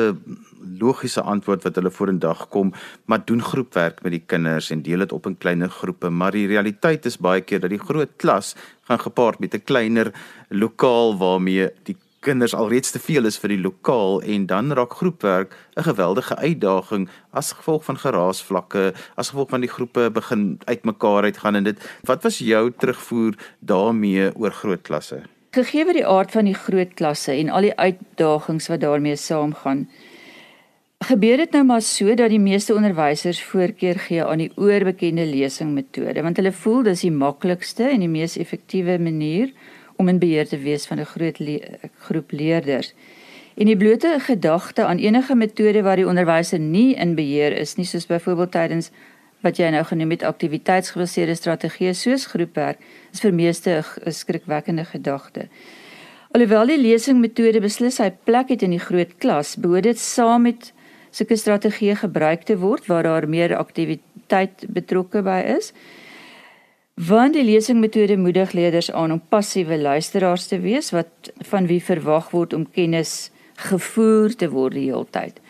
logiese 0.78 1.24
antwoord 1.32 1.64
wat 1.66 1.78
hulle 1.80 1.90
vorendag 1.90 2.44
kom, 2.54 2.68
maar 3.10 3.24
doen 3.26 3.40
groepwerk 3.42 3.98
met 4.04 4.14
die 4.14 4.20
kinders 4.30 4.68
en 4.70 4.84
deel 4.86 5.02
dit 5.02 5.14
op 5.16 5.26
in 5.26 5.34
kleiner 5.34 5.72
groepe, 5.74 6.06
maar 6.06 6.38
die 6.38 6.46
realiteit 6.46 7.08
is 7.10 7.18
baie 7.18 7.42
keer 7.42 7.64
dat 7.64 7.74
die 7.74 7.80
groot 7.82 8.12
klas 8.22 8.52
gaan 8.86 9.02
gepaard 9.02 9.40
met 9.42 9.56
'n 9.58 9.66
kleiner 9.66 10.12
lokaal 10.50 11.18
waarmee 11.18 11.72
die 11.82 11.96
kinders 12.20 12.54
alreeds 12.54 12.92
te 12.94 13.02
veel 13.02 13.26
is 13.26 13.40
vir 13.42 13.56
die 13.56 13.62
lokaal 13.64 14.22
en 14.22 14.46
dan 14.46 14.70
raak 14.70 14.94
groepwerk 14.94 15.50
'n 15.76 15.82
geweldige 15.90 16.36
uitdaging 16.36 17.08
as 17.32 17.52
gevolg 17.52 17.84
van 17.84 17.98
geraasvlakke, 17.98 18.94
as 19.16 19.30
gevolg 19.30 19.50
van 19.50 19.60
die 19.60 19.74
groepe 19.76 20.10
begin 20.10 20.60
uitmekaar 20.64 21.22
uitgaan 21.22 21.56
en 21.56 21.64
dit. 21.64 21.78
Wat 22.06 22.22
was 22.22 22.38
jou 22.38 22.70
terugvoer 22.70 23.34
daarmee 23.58 24.30
oor 24.36 24.52
groot 24.52 24.82
klasse? 24.82 25.39
Gegee 25.50 25.82
die 25.92 26.06
aard 26.06 26.30
van 26.30 26.46
die 26.46 26.54
groot 26.54 26.92
klasse 26.94 27.32
en 27.34 27.48
al 27.50 27.64
die 27.66 27.74
uitdagings 27.74 28.68
wat 28.70 28.84
daarmee 28.84 29.16
saamgaan, 29.18 29.88
gebeur 31.02 31.40
dit 31.42 31.56
nou 31.56 31.64
maar 31.66 31.82
so 31.82 32.14
dat 32.14 32.30
die 32.30 32.38
meeste 32.38 32.74
onderwysers 32.76 33.40
voorkeur 33.42 33.98
gee 33.98 34.22
aan 34.22 34.44
die 34.44 34.52
oorbekende 34.54 35.24
lesingmetode 35.26 36.22
want 36.22 36.38
hulle 36.38 36.52
voel 36.52 36.84
dis 36.86 37.02
die 37.02 37.10
maklikste 37.10 37.88
en 37.88 38.04
die 38.04 38.12
mees 38.12 38.36
effektiewe 38.38 38.98
manier 39.02 39.50
om 39.98 40.12
in 40.12 40.20
beheer 40.22 40.46
te 40.46 40.60
wees 40.62 40.86
van 40.86 41.00
'n 41.00 41.10
groot 41.14 41.38
le 41.38 41.58
groep 42.06 42.30
leerders. 42.30 42.94
En 43.56 43.66
die 43.66 43.76
blote 43.76 44.16
gedagte 44.20 44.84
aan 44.84 44.98
enige 44.98 45.34
metode 45.34 45.82
waar 45.82 45.96
die 45.96 46.06
onderwyser 46.06 46.58
nie 46.58 46.94
in 46.94 47.14
beheer 47.14 47.52
is 47.52 47.74
nie, 47.74 47.86
soos 47.86 48.06
byvoorbeeld 48.06 48.52
tydens 48.52 48.90
wat 49.44 49.56
jy 49.56 49.70
nou 49.72 49.84
genoem 49.84 50.10
het 50.16 50.24
aktiwiteitsgebaseerde 50.28 51.34
strategieë 51.34 51.94
soos 51.94 52.26
groepwerk, 52.26 52.78
is 53.12 53.20
vir 53.20 53.32
meeste 53.32 53.82
'n 54.06 54.12
skrikwekkende 54.12 54.84
gedagte. 54.84 55.48
Alhoewel 56.30 56.66
die 56.66 56.78
lesingmetode 56.78 57.60
beslis 57.60 57.96
sy 57.96 58.10
plek 58.24 58.48
het 58.48 58.62
in 58.62 58.70
die 58.70 58.78
groot 58.78 59.16
klas, 59.18 59.56
behoort 59.56 59.82
dit 59.82 59.98
saam 59.98 60.42
met 60.42 60.72
sulke 61.10 61.36
strategieë 61.36 61.96
gebruik 62.04 62.44
te 62.46 62.56
word 62.60 62.86
waar 62.86 63.02
daar 63.02 63.28
meer 63.28 63.56
aktiwiteit 63.56 64.66
betrokke 64.68 65.22
by 65.22 65.40
is. 65.56 65.72
Want 66.94 67.34
die 67.34 67.42
lesingmetode 67.42 68.16
moedig 68.16 68.52
leerders 68.52 68.92
aan 68.92 69.12
om 69.12 69.22
passiewe 69.28 69.78
luisteraars 69.78 70.46
te 70.46 70.60
wees 70.60 70.90
wat 70.90 71.32
van 71.50 71.66
wie 71.66 71.80
verwag 71.82 72.30
word 72.30 72.54
om 72.54 72.68
kennis 72.70 73.30
gevoer 73.56 74.36
te 74.36 74.50
word 74.52 74.76
die 74.78 74.86
hele 74.90 75.06
tyd. 75.10 75.40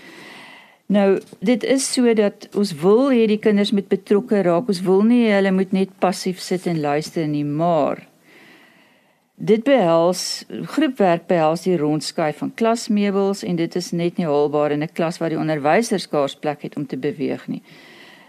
Nou, 0.90 1.20
dit 1.38 1.64
is 1.70 1.84
sodat 1.86 2.48
ons 2.58 2.72
wil 2.82 3.12
hê 3.14 3.26
die 3.30 3.38
kinders 3.38 3.70
moet 3.70 3.86
betrokke 3.86 4.40
raak. 4.42 4.70
Ons 4.72 4.80
wil 4.82 5.04
nie 5.06 5.28
hulle 5.30 5.52
moet 5.54 5.70
net 5.76 5.92
passief 6.02 6.40
sit 6.42 6.66
en 6.66 6.80
luister 6.82 7.28
nie, 7.30 7.44
maar 7.46 8.02
dit 9.40 9.62
behels 9.64 10.42
groepwerk 10.74 11.28
behels 11.30 11.62
die 11.64 11.76
rondskuif 11.78 12.42
van 12.42 12.50
klasmeubels 12.58 13.44
en 13.46 13.56
dit 13.56 13.76
is 13.78 13.92
net 13.96 14.18
nie 14.18 14.26
haalbaar 14.26 14.74
in 14.74 14.82
'n 14.82 14.92
klas 14.92 15.18
waar 15.18 15.30
die 15.30 15.38
onderwysers 15.38 16.08
skaars 16.10 16.34
plek 16.34 16.62
het 16.62 16.76
om 16.76 16.86
te 16.86 16.96
beweeg 16.96 17.46
nie. 17.48 17.62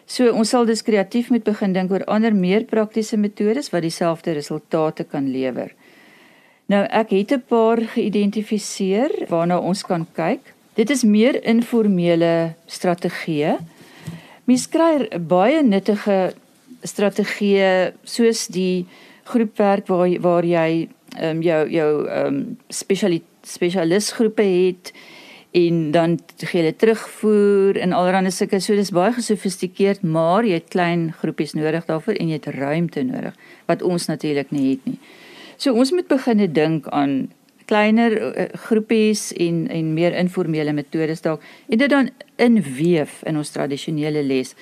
So 0.05 0.31
ons 0.31 0.49
sal 0.49 0.65
dus 0.65 0.83
kreatief 0.83 1.29
moet 1.29 1.43
begin 1.43 1.73
dink 1.73 1.91
oor 1.91 2.05
ander 2.05 2.35
meer 2.35 2.63
praktiese 2.63 3.17
metodes 3.17 3.69
wat 3.71 3.81
dieselfde 3.81 4.31
resultate 4.31 5.03
kan 5.03 5.31
lewer. 5.31 5.73
Nou 6.67 6.85
ek 6.85 7.09
het 7.09 7.31
'n 7.31 7.43
paar 7.47 7.77
geïdentifiseer 7.81 9.25
waarna 9.29 9.59
ons 9.59 9.83
kan 9.83 10.07
kyk. 10.13 10.53
Dit 10.75 10.89
is 10.89 11.03
meer 11.03 11.35
informele 11.43 12.53
strategieë. 12.65 13.57
Mens 14.47 14.67
kry 14.71 15.07
baie 15.19 15.59
nuttige 15.63 16.33
strategieë 16.87 17.91
soos 18.07 18.47
die 18.51 18.85
groepwerk 19.29 19.89
waar 19.91 20.09
waar 20.23 20.47
jy 20.47 20.87
ehm 21.19 21.37
um, 21.37 21.41
jou 21.43 21.61
jou 21.69 21.91
ehm 22.07 22.27
um, 22.27 22.57
spesialis 23.43 24.11
groepe 24.15 24.43
het 24.43 24.93
en 25.51 25.91
dan 25.91 26.19
gee 26.37 26.61
hulle 26.61 26.75
terugvoer 26.75 27.77
en 27.77 27.91
allerlei 27.91 28.31
sulke 28.31 28.59
so 28.59 28.75
dis 28.75 28.93
baie 28.95 29.11
gesofistikeerd 29.11 30.03
maar 30.03 30.47
jy 30.47 30.61
het 30.61 30.71
klein 30.71 31.09
groepies 31.19 31.53
nodig 31.53 31.85
daarvoor 31.85 32.15
en 32.15 32.31
jy 32.31 32.39
het 32.39 32.47
ruimte 32.55 33.03
nodig 33.03 33.35
wat 33.67 33.81
ons 33.81 34.07
natuurlik 34.07 34.51
nie 34.51 34.69
het 34.69 34.85
nie. 34.87 34.99
So 35.57 35.73
ons 35.73 35.91
moet 35.91 36.07
begine 36.07 36.47
dink 36.47 36.87
aan 36.87 37.29
kleiner 37.71 38.17
uh, 38.19 38.45
groepies 38.67 39.29
en 39.39 39.65
en 39.71 39.93
meer 39.95 40.15
informele 40.19 40.75
metodes 40.75 41.23
dalk 41.23 41.43
en 41.69 41.79
dit 41.79 41.89
dan 41.89 42.11
inweef 42.35 43.21
in 43.23 43.39
ons 43.39 43.53
tradisionele 43.55 44.23
les. 44.27 44.55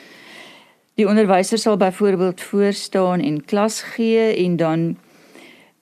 Die 0.99 1.07
onderwyser 1.07 1.57
sal 1.57 1.77
byvoorbeeld 1.79 2.41
voor 2.41 2.73
staan 2.73 3.21
en 3.25 3.45
klas 3.45 3.81
gee 3.95 4.33
en 4.45 4.57
dan 4.57 4.89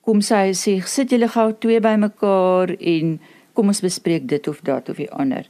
kom 0.07 0.21
sy 0.23 0.53
sê 0.55 0.77
sit 0.87 1.11
julle 1.11 1.27
gou 1.33 1.49
twee 1.59 1.81
bymekaar 1.83 2.75
en 2.77 3.17
kom 3.57 3.73
ons 3.73 3.83
bespreek 3.83 4.27
dit 4.29 4.47
of 4.47 4.61
dat 4.63 4.89
of 4.93 5.01
die 5.01 5.09
ander. 5.11 5.47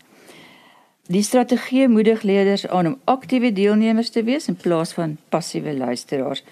Die 1.12 1.24
strategie 1.24 1.88
moedig 1.88 2.24
leerders 2.28 2.66
aan 2.68 2.88
om 2.88 2.96
aktiewe 3.06 3.52
deelnemers 3.54 4.10
te 4.16 4.24
wees 4.28 4.48
in 4.48 4.58
plaas 4.60 4.96
van 4.96 5.18
passiewe 5.30 5.76
luisteraars. 5.76 6.44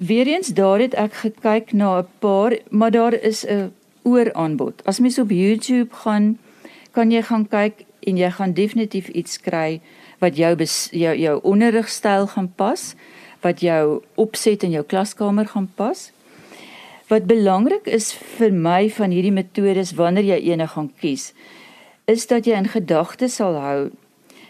Weereens 0.00 0.48
daar 0.56 0.80
het 0.80 0.96
ek 0.96 1.14
gekyk 1.22 1.72
na 1.72 2.00
'n 2.00 2.08
paar, 2.18 2.56
maar 2.68 2.90
daar 2.90 3.14
is 3.14 3.44
'n 3.46 3.72
ooraanbod. 4.02 4.84
As 4.84 5.00
mens 5.00 5.18
op 5.18 5.30
YouTube 5.30 5.94
gaan, 6.04 6.38
kan 6.92 7.10
jy 7.10 7.22
gaan 7.22 7.46
kyk 7.48 7.84
en 8.06 8.16
jy 8.16 8.30
gaan 8.30 8.54
definitief 8.56 9.08
iets 9.08 9.40
kry 9.40 9.80
wat 10.20 10.36
jou 10.36 10.54
jou 10.92 11.14
jou 11.16 11.36
onderrigstyl 11.42 12.26
gaan 12.26 12.48
pas, 12.56 12.94
wat 13.40 13.60
jou 13.60 14.02
opset 14.20 14.62
in 14.62 14.70
jou 14.76 14.84
klaskamer 14.84 15.48
gaan 15.48 15.68
pas. 15.76 16.10
Wat 17.08 17.26
belangrik 17.26 17.86
is 17.86 18.12
vir 18.12 18.52
my 18.52 18.90
van 18.90 19.10
hierdie 19.10 19.34
metodes 19.34 19.96
wanneer 19.98 20.24
jy 20.24 20.38
eene 20.52 20.68
gaan 20.68 20.92
kies, 21.00 21.32
is 22.06 22.26
dat 22.26 22.46
jy 22.46 22.58
in 22.58 22.68
gedagte 22.68 23.28
sal 23.28 23.56
hou 23.60 23.90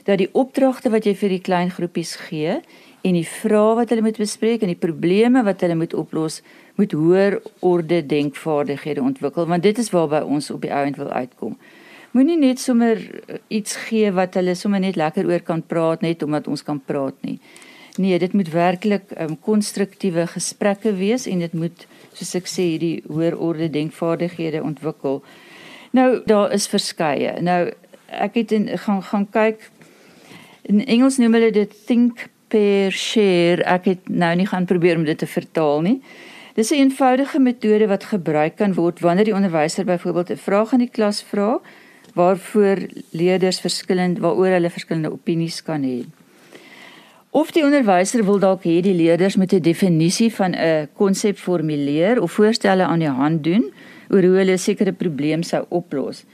dat 0.04 0.18
die 0.18 0.30
opdragte 0.32 0.90
wat 0.90 1.06
jy 1.06 1.14
vir 1.14 1.34
die 1.36 1.44
klein 1.44 1.70
groepies 1.70 2.16
gee 2.28 2.60
en 3.02 3.16
die 3.16 3.26
vrae 3.26 3.76
wat 3.78 3.92
hulle 3.92 4.04
moet 4.04 4.20
bespreek 4.20 4.62
en 4.62 4.72
die 4.72 4.78
probleme 4.78 5.42
wat 5.46 5.62
hulle 5.64 5.76
moet 5.78 5.94
oplos, 5.96 6.40
moet 6.80 6.92
hoër 6.96 7.38
orde 7.66 8.00
denkvaardighede 8.06 9.02
ontwikkel 9.02 9.48
want 9.48 9.66
dit 9.66 9.78
is 9.78 9.92
waarby 9.94 10.22
ons 10.24 10.50
op 10.50 10.64
die 10.64 10.72
ouend 10.74 10.96
wil 11.00 11.10
uitkom. 11.12 11.56
Moenie 12.10 12.38
net 12.40 12.58
sommer 12.58 12.98
iets 13.48 13.76
gee 13.86 14.10
wat 14.12 14.34
hulle 14.34 14.56
sommer 14.58 14.82
net 14.82 14.96
lekker 14.98 15.28
oor 15.30 15.44
kan 15.46 15.62
praat 15.62 16.02
net 16.02 16.22
omdat 16.26 16.48
ons 16.50 16.64
kan 16.66 16.80
praat 16.82 17.14
nie. 17.22 17.38
Nee, 18.00 18.18
dit 18.18 18.32
moet 18.32 18.48
werklik 18.50 19.12
um, 19.18 19.36
konstruktiewe 19.38 20.26
gesprekke 20.30 20.94
wees 20.98 21.26
en 21.30 21.42
dit 21.44 21.54
moet 21.54 21.86
soos 22.14 22.34
ek 22.38 22.50
sê 22.50 22.66
hierdie 22.72 23.02
hoër 23.06 23.36
orde 23.38 23.68
denkvaardighede 23.70 24.62
ontwikkel. 24.62 25.20
Nou 25.94 26.08
daar 26.26 26.54
is 26.54 26.68
verskeie. 26.70 27.36
Nou 27.42 27.70
ek 28.10 28.40
het 28.42 28.52
in, 28.56 28.66
gaan 28.78 29.02
gaan 29.06 29.26
kyk 29.30 29.68
in 30.70 30.82
Engels 30.86 31.18
noem 31.18 31.34
hulle 31.38 31.50
dit 31.54 31.74
think 31.86 32.26
pair 32.50 32.92
share. 32.92 33.64
Ek 33.64 33.88
het 33.90 34.08
nou 34.08 34.34
nie 34.36 34.46
gaan 34.50 34.66
probeer 34.66 34.98
om 34.98 35.06
dit 35.06 35.18
te 35.18 35.26
vertaal 35.30 35.80
nie. 35.86 35.98
Dis 36.54 36.70
'n 36.70 36.82
eenvoudige 36.82 37.38
metode 37.38 37.86
wat 37.86 38.04
gebruik 38.04 38.56
kan 38.56 38.74
word 38.74 39.00
wanneer 39.00 39.24
die 39.24 39.34
onderwyser 39.34 39.84
byvoorbeeld 39.84 40.30
'n 40.30 40.36
vraag 40.36 40.72
aan 40.72 40.84
die 40.84 40.94
klas 40.96 41.22
vra 41.22 41.60
waarvoor 42.14 42.76
leerders 43.10 43.60
verskillend 43.60 44.18
waaroor 44.18 44.46
hulle 44.56 44.70
verskillende 44.70 45.12
opinies 45.12 45.62
kan 45.62 45.82
hê. 45.82 46.04
Of 47.30 47.52
die 47.54 47.62
onderwyser 47.64 48.24
wil 48.24 48.38
dalk 48.38 48.64
hê 48.66 48.80
die 48.82 48.94
leerders 48.94 49.36
moet 49.36 49.52
'n 49.52 49.62
definisie 49.62 50.34
van 50.34 50.54
'n 50.54 50.88
konsep 50.94 51.38
formuleer 51.38 52.22
of 52.22 52.32
voorstelle 52.32 52.84
aan 52.84 52.98
die 52.98 53.08
hand 53.08 53.44
doen 53.44 53.72
oor 54.08 54.22
hoe 54.22 54.36
hulle 54.36 54.52
'n 54.52 54.58
sekere 54.58 54.92
probleem 54.92 55.42
sou 55.42 55.64
oplos. 55.68 56.24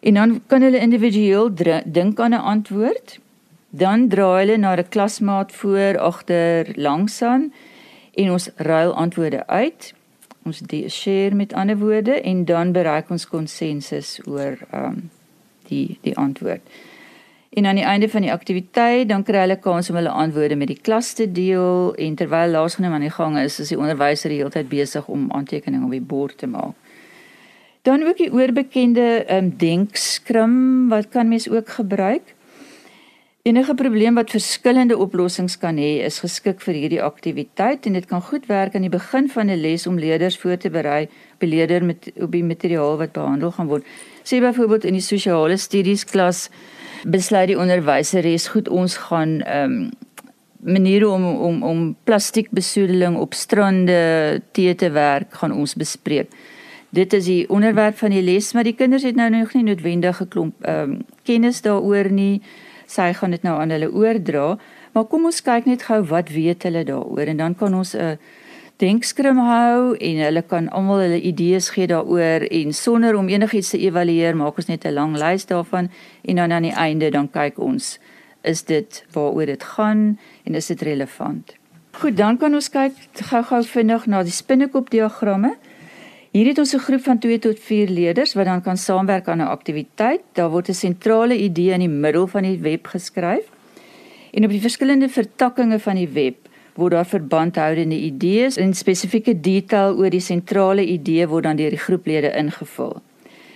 En 0.00 0.14
dan 0.14 0.40
kan 0.46 0.62
hulle 0.62 0.78
individueel 0.78 1.50
dink 1.84 2.20
aan 2.20 2.32
'n 2.32 2.40
antwoord. 2.40 3.18
Dan 3.76 4.08
draai 4.08 4.44
hulle 4.44 4.56
na 4.56 4.76
'n 4.76 4.88
klasmaat 4.88 5.52
voor 5.52 5.98
agter 5.98 6.72
langs 6.76 7.22
aan 7.22 7.52
en 8.14 8.30
ons 8.30 8.50
ruil 8.56 8.94
antwoorde 8.94 9.46
uit. 9.46 9.94
Ons 10.42 10.62
share 10.88 11.34
met 11.34 11.52
ander 11.52 11.78
woorde 11.78 12.20
en 12.20 12.44
dan 12.44 12.72
bereik 12.72 13.10
ons 13.10 13.28
konsensus 13.28 14.20
oor 14.24 14.56
ehm 14.70 14.84
um, 14.84 15.10
die 15.68 15.98
die 16.00 16.16
antwoord. 16.16 16.62
En 17.56 17.66
aan 17.66 17.74
die 17.74 17.84
einde 17.84 18.08
van 18.08 18.20
die 18.20 18.32
aktiwiteit 18.32 19.08
dan 19.08 19.22
kry 19.24 19.38
hulle 19.38 19.58
kans 19.58 19.90
om 19.90 19.96
hulle 19.96 20.12
antwoorde 20.12 20.56
met 20.56 20.68
die 20.68 20.80
klas 20.80 21.12
te 21.12 21.24
deel 21.32 21.94
en 21.94 22.14
terwyl 22.14 22.50
laasgenoem 22.50 22.92
aan 22.92 23.06
die 23.06 23.10
gang 23.10 23.38
is, 23.38 23.60
is 23.60 23.72
die 23.72 23.78
onderwyser 23.78 24.28
die 24.28 24.38
hele 24.38 24.52
tyd 24.52 24.68
besig 24.68 25.08
om 25.08 25.30
aantekeninge 25.32 25.84
op 25.84 25.94
die 25.96 26.04
bord 26.04 26.38
te 26.38 26.46
maak. 26.46 26.74
Dan 27.82 28.02
ook 28.02 28.16
die 28.16 28.32
oorbekende 28.32 29.24
ehm 29.24 29.44
um, 29.44 29.50
denkskrim 29.56 30.88
wat 30.88 31.08
kan 31.08 31.28
mens 31.28 31.48
ook 31.50 31.68
gebruik. 31.68 32.35
Enige 33.46 33.74
probleem 33.74 34.16
wat 34.18 34.32
verskillende 34.34 34.96
oplossings 34.98 35.54
kan 35.62 35.76
hê, 35.78 36.00
is 36.02 36.16
geskik 36.18 36.64
vir 36.64 36.74
hierdie 36.74 37.02
aktiwiteit 37.02 37.84
en 37.86 37.94
dit 37.94 38.08
kan 38.10 38.24
goed 38.26 38.48
werk 38.50 38.74
aan 38.74 38.82
die 38.82 38.90
begin 38.90 39.28
van 39.30 39.46
'n 39.46 39.60
les 39.60 39.86
om 39.86 40.00
leerders 40.02 40.38
voor 40.38 40.56
te 40.56 40.70
berei 40.70 41.04
op 41.34 41.40
die 41.44 41.48
leerder 41.48 41.84
met 41.84 42.10
op 42.18 42.32
die 42.32 42.42
materiaal 42.42 42.96
wat 42.98 43.12
behandel 43.12 43.52
gaan 43.52 43.66
word. 43.66 43.84
Sê 44.24 44.40
byvoorbeeld 44.40 44.84
in 44.84 44.98
die 44.98 45.06
sosiale 45.12 45.56
studies 45.56 46.04
klas 46.04 46.50
besluit 47.04 47.48
die 47.48 47.58
onderwyser 47.58 48.20
res 48.20 48.48
goed 48.48 48.68
ons 48.68 48.96
gaan 48.96 49.40
ehm 49.40 49.72
um, 49.72 49.90
maniere 50.58 51.08
om 51.08 51.24
om 51.24 51.62
om 51.62 51.96
plastiekbesoedeling 52.04 53.16
op 53.16 53.34
strande 53.34 54.42
te 54.52 54.74
te 54.74 54.90
werk 54.90 55.34
gaan 55.34 55.52
ons 55.52 55.74
bespreek 55.74 56.28
dit 56.90 57.12
is 57.12 57.24
die 57.24 57.48
onderwerp 57.48 57.96
van 57.98 58.10
die 58.10 58.22
les, 58.22 58.52
maar 58.52 58.64
die 58.64 58.74
kinders 58.74 59.02
het 59.02 59.16
nou 59.16 59.30
nog 59.30 59.54
nie 59.54 59.62
noodwendig 59.62 60.16
geklomp 60.16 60.54
ehm 60.64 60.90
um, 60.90 61.04
kennis 61.22 61.60
daaroor 61.62 62.10
nie. 62.10 62.42
Sy 62.86 63.12
gaan 63.12 63.30
dit 63.30 63.42
nou 63.42 63.60
aan 63.60 63.70
hulle 63.70 63.90
oordra, 63.92 64.58
maar 64.92 65.04
kom 65.04 65.24
ons 65.24 65.42
kyk 65.42 65.66
net 65.66 65.82
gou 65.82 66.02
wat 66.10 66.28
weet 66.30 66.62
hulle 66.62 66.84
daaroor 66.84 67.26
en 67.32 67.36
dan 67.36 67.54
kan 67.54 67.74
ons 67.74 67.94
'n 67.94 68.18
denkskrim 68.78 69.38
hou 69.38 69.96
en 69.96 70.16
hulle 70.16 70.42
kan 70.42 70.68
almal 70.68 71.00
hulle 71.00 71.20
idees 71.20 71.68
gee 71.68 71.86
daaroor 71.86 72.46
en 72.50 72.72
sonder 72.72 73.16
om 73.16 73.28
enigiets 73.28 73.70
te 73.70 73.78
evalueer, 73.78 74.36
maak 74.36 74.56
ons 74.56 74.68
net 74.68 74.84
'n 74.84 74.92
lang 74.92 75.16
lys 75.16 75.46
daarvan 75.46 75.90
en 76.24 76.36
dan 76.36 76.52
aan 76.52 76.62
die 76.62 76.76
einde 76.76 77.10
dan 77.10 77.30
kyk 77.30 77.58
ons 77.58 77.98
is 78.42 78.62
dit 78.64 79.04
waaroor 79.12 79.46
dit 79.46 79.62
gaan 79.62 80.18
en 80.44 80.54
is 80.54 80.66
dit 80.66 80.82
relevant. 80.82 81.54
Goed, 81.96 82.16
dan 82.16 82.36
kan 82.36 82.54
ons 82.54 82.68
kyk 82.68 82.92
gou-gou 83.30 83.62
vinnig 83.64 84.06
na 84.06 84.22
die 84.22 84.34
spinnekop 84.34 84.90
diagramme. 84.90 85.54
Hier 86.36 86.50
het 86.52 86.58
ons 86.58 86.74
'n 86.74 86.84
groep 86.86 87.00
van 87.00 87.18
2 87.18 87.38
tot 87.38 87.58
4 87.58 87.88
leerders 87.88 88.34
wat 88.34 88.44
dan 88.44 88.62
kan 88.62 88.76
saamwerk 88.76 89.28
aan 89.28 89.38
'n 89.38 89.54
aktiwiteit. 89.56 90.20
Daar 90.32 90.50
word 90.50 90.68
'n 90.68 90.72
sentrale 90.72 91.36
idee 91.38 91.72
in 91.72 91.78
die 91.78 91.88
middel 91.88 92.26
van 92.26 92.42
die 92.42 92.58
web 92.58 92.86
geskryf. 92.86 93.44
En 94.32 94.44
op 94.44 94.50
die 94.50 94.60
verskillende 94.60 95.08
vertakkings 95.08 95.82
van 95.82 95.94
die 95.94 96.08
web 96.08 96.36
word 96.74 96.92
daar 96.92 97.06
verbandhoudende 97.06 97.98
idees 97.98 98.56
en 98.56 98.74
spesifieke 98.74 99.40
detail 99.40 99.96
oor 99.96 100.10
die 100.10 100.20
sentrale 100.20 100.84
idee 100.86 101.28
word 101.28 101.42
dan 101.42 101.56
deur 101.56 101.70
die 101.70 101.84
groeplede 101.86 102.32
ingevul. 102.36 103.02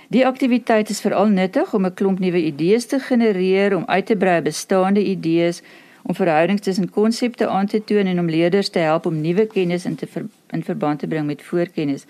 Die 0.09 0.27
aktiwiteit 0.27 0.91
is 0.91 1.01
veral 1.01 1.27
nuttig 1.27 1.75
om 1.75 1.85
'n 1.85 1.95
klomp 1.95 2.19
nuwe 2.19 2.43
idees 2.45 2.87
te 2.87 2.99
genereer, 2.99 3.77
om 3.77 3.85
uit 3.87 4.07
te 4.07 4.17
brei 4.17 4.41
bestaande 4.41 5.05
idees, 5.05 5.63
om 6.03 6.15
verhoudings 6.15 6.63
tussen 6.63 6.91
konsepte 6.91 7.47
aan 7.47 7.67
te 7.67 7.85
toon 7.85 8.07
en 8.07 8.19
om 8.19 8.29
leerders 8.29 8.69
te 8.69 8.79
help 8.79 9.07
om 9.07 9.21
nuwe 9.21 9.47
kennis 9.47 9.85
in 9.85 9.95
te 9.95 10.07
ver, 10.07 10.27
in 10.51 10.65
verband 10.65 10.99
te 10.99 11.07
bring 11.07 11.27
met 11.27 11.43
voorkennis. 11.43 12.07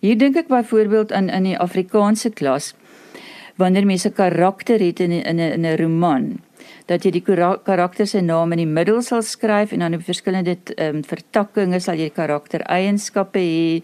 Hier 0.00 0.16
dink 0.16 0.36
ek 0.36 0.48
byvoorbeeld 0.48 1.12
aan 1.12 1.28
in 1.28 1.44
die 1.50 1.58
Afrikaanse 1.58 2.30
klas 2.30 2.74
wanneer 3.60 3.84
mense 3.84 4.10
karakter 4.10 4.80
het 4.80 5.00
in 5.00 5.12
in 5.12 5.40
'n 5.40 5.66
'n 5.66 5.76
roman 5.76 6.40
dat 6.86 7.04
jy 7.04 7.10
die 7.10 7.24
karakter 7.64 8.06
se 8.06 8.20
naam 8.20 8.52
in 8.52 8.58
die 8.58 8.66
middel 8.66 9.02
sal 9.02 9.22
skryf 9.22 9.72
en 9.72 9.78
dan 9.78 9.94
op 9.94 10.02
verskillende 10.02 10.56
um, 10.76 11.04
vertakkings 11.04 11.84
sal 11.84 11.94
jy 11.94 12.10
karakter 12.10 12.60
eienskappe 12.60 13.38
hê, 13.38 13.82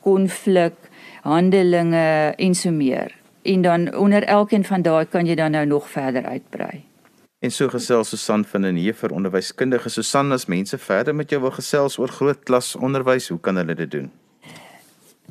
konflik, 0.00 0.74
handelinge 1.22 2.34
en 2.38 2.54
so 2.54 2.70
meer. 2.70 3.14
En 3.42 3.62
dan 3.62 3.94
onder 3.94 4.22
elkeen 4.22 4.64
van 4.64 4.82
daai 4.82 5.04
kan 5.06 5.26
jy 5.26 5.34
dan 5.34 5.50
nou 5.50 5.66
nog 5.66 5.88
verder 5.88 6.24
uitbrei. 6.24 6.84
En 7.38 7.50
so 7.50 7.68
gesels 7.68 8.08
Susan 8.08 8.44
van 8.44 8.62
den 8.62 8.76
Heever 8.76 9.12
onderwyskundige 9.12 9.88
Susan 9.88 10.32
as 10.32 10.46
mense 10.46 10.78
verder 10.78 11.14
met 11.14 11.30
jou 11.30 11.40
wil 11.40 11.50
gesels 11.50 11.98
oor 11.98 12.08
groot 12.08 12.44
klas 12.44 12.76
onderwys, 12.76 13.28
hoe 13.28 13.40
kan 13.40 13.56
hulle 13.56 13.74
dit 13.74 13.90
doen? 13.90 14.12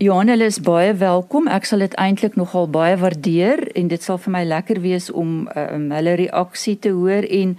Johan, 0.02 0.26
hulle 0.28 0.48
is 0.50 0.58
baie 0.58 0.90
welkom. 0.98 1.46
Ek 1.54 1.68
sal 1.70 1.84
dit 1.84 1.94
eintlik 2.02 2.34
nogal 2.34 2.66
baie 2.74 2.96
waardeer 2.98 3.62
en 3.78 3.86
dit 3.92 4.02
sal 4.02 4.18
vir 4.24 4.32
my 4.34 4.42
lekker 4.48 4.80
wees 4.82 5.12
om 5.14 5.46
um, 5.54 5.92
hulle 5.94 6.16
reaksie 6.18 6.82
te 6.82 6.90
hoor 6.98 7.22
en 7.30 7.54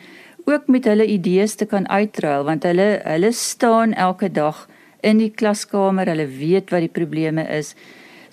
ook 0.50 0.66
met 0.66 0.82
hulle 0.90 1.06
idees 1.06 1.54
te 1.54 1.62
kan 1.70 1.86
uitruil 1.86 2.42
want 2.50 2.66
hulle 2.66 2.98
hulle 3.04 3.30
staan 3.38 3.94
elke 3.94 4.26
dag 4.34 4.66
in 5.06 5.22
die 5.22 5.30
klaskamer. 5.30 6.10
Hulle 6.10 6.26
weet 6.26 6.74
wat 6.74 6.82
die 6.82 6.90
probleme 6.90 7.46
is. 7.54 7.78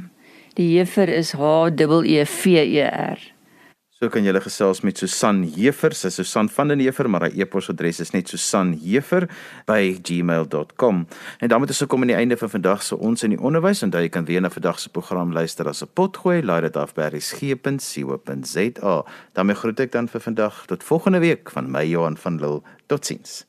Die 0.55 0.79
Hefer 0.79 1.09
is 1.09 1.33
H 1.35 1.66
E 1.66 2.07
E 2.20 2.25
V 2.25 2.62
E 2.62 2.83
R. 2.87 3.36
So 3.96 4.11
kan 4.12 4.26
jy 4.26 4.32
gesels 4.44 4.82
met 4.85 4.98
Susan 5.00 5.38
Hefer, 5.54 5.94
sy 5.96 6.11
Susan 6.12 6.50
van 6.52 6.68
den 6.68 6.82
Hefer, 6.85 7.09
maar 7.09 7.24
haar 7.24 7.32
e-posadres 7.32 7.96
is 8.04 8.12
net 8.12 8.28
susanhefer@gmail.com. 8.28 10.96
En 11.40 11.48
daarmee 11.48 11.68
is 11.70 11.80
ons 11.80 11.88
gekom 11.88 12.04
aan 12.04 12.12
die 12.12 12.16
einde 12.16 12.37
van 12.37 12.50
vandag 12.50 12.82
se 12.82 12.96
ons 12.96 13.22
in 13.22 13.30
die 13.30 13.40
onderwys 13.40 13.82
en 13.82 13.90
jy 13.90 14.09
kan 14.09 14.24
weer 14.28 14.40
na 14.40 14.50
vandag 14.50 14.78
se 14.78 14.88
program 14.90 15.32
luister 15.32 15.68
as 15.68 15.82
'n 15.82 15.88
potgooi, 15.94 16.42
laai 16.42 16.61
dit 16.61 16.76
af 16.76 16.94
by 16.94 17.09
resgep.co.za. 17.09 19.04
daarmee 19.32 19.56
groet 19.56 19.80
ek 19.80 19.92
dan 19.92 20.09
vir 20.09 20.20
vandag 20.20 20.66
tot 20.66 20.85
volgende 20.85 21.18
week 21.18 21.50
van 21.50 21.70
my 21.70 21.85
Johan 21.85 22.16
van 22.16 22.38
Lille. 22.38 22.62
Totsiens. 22.87 23.45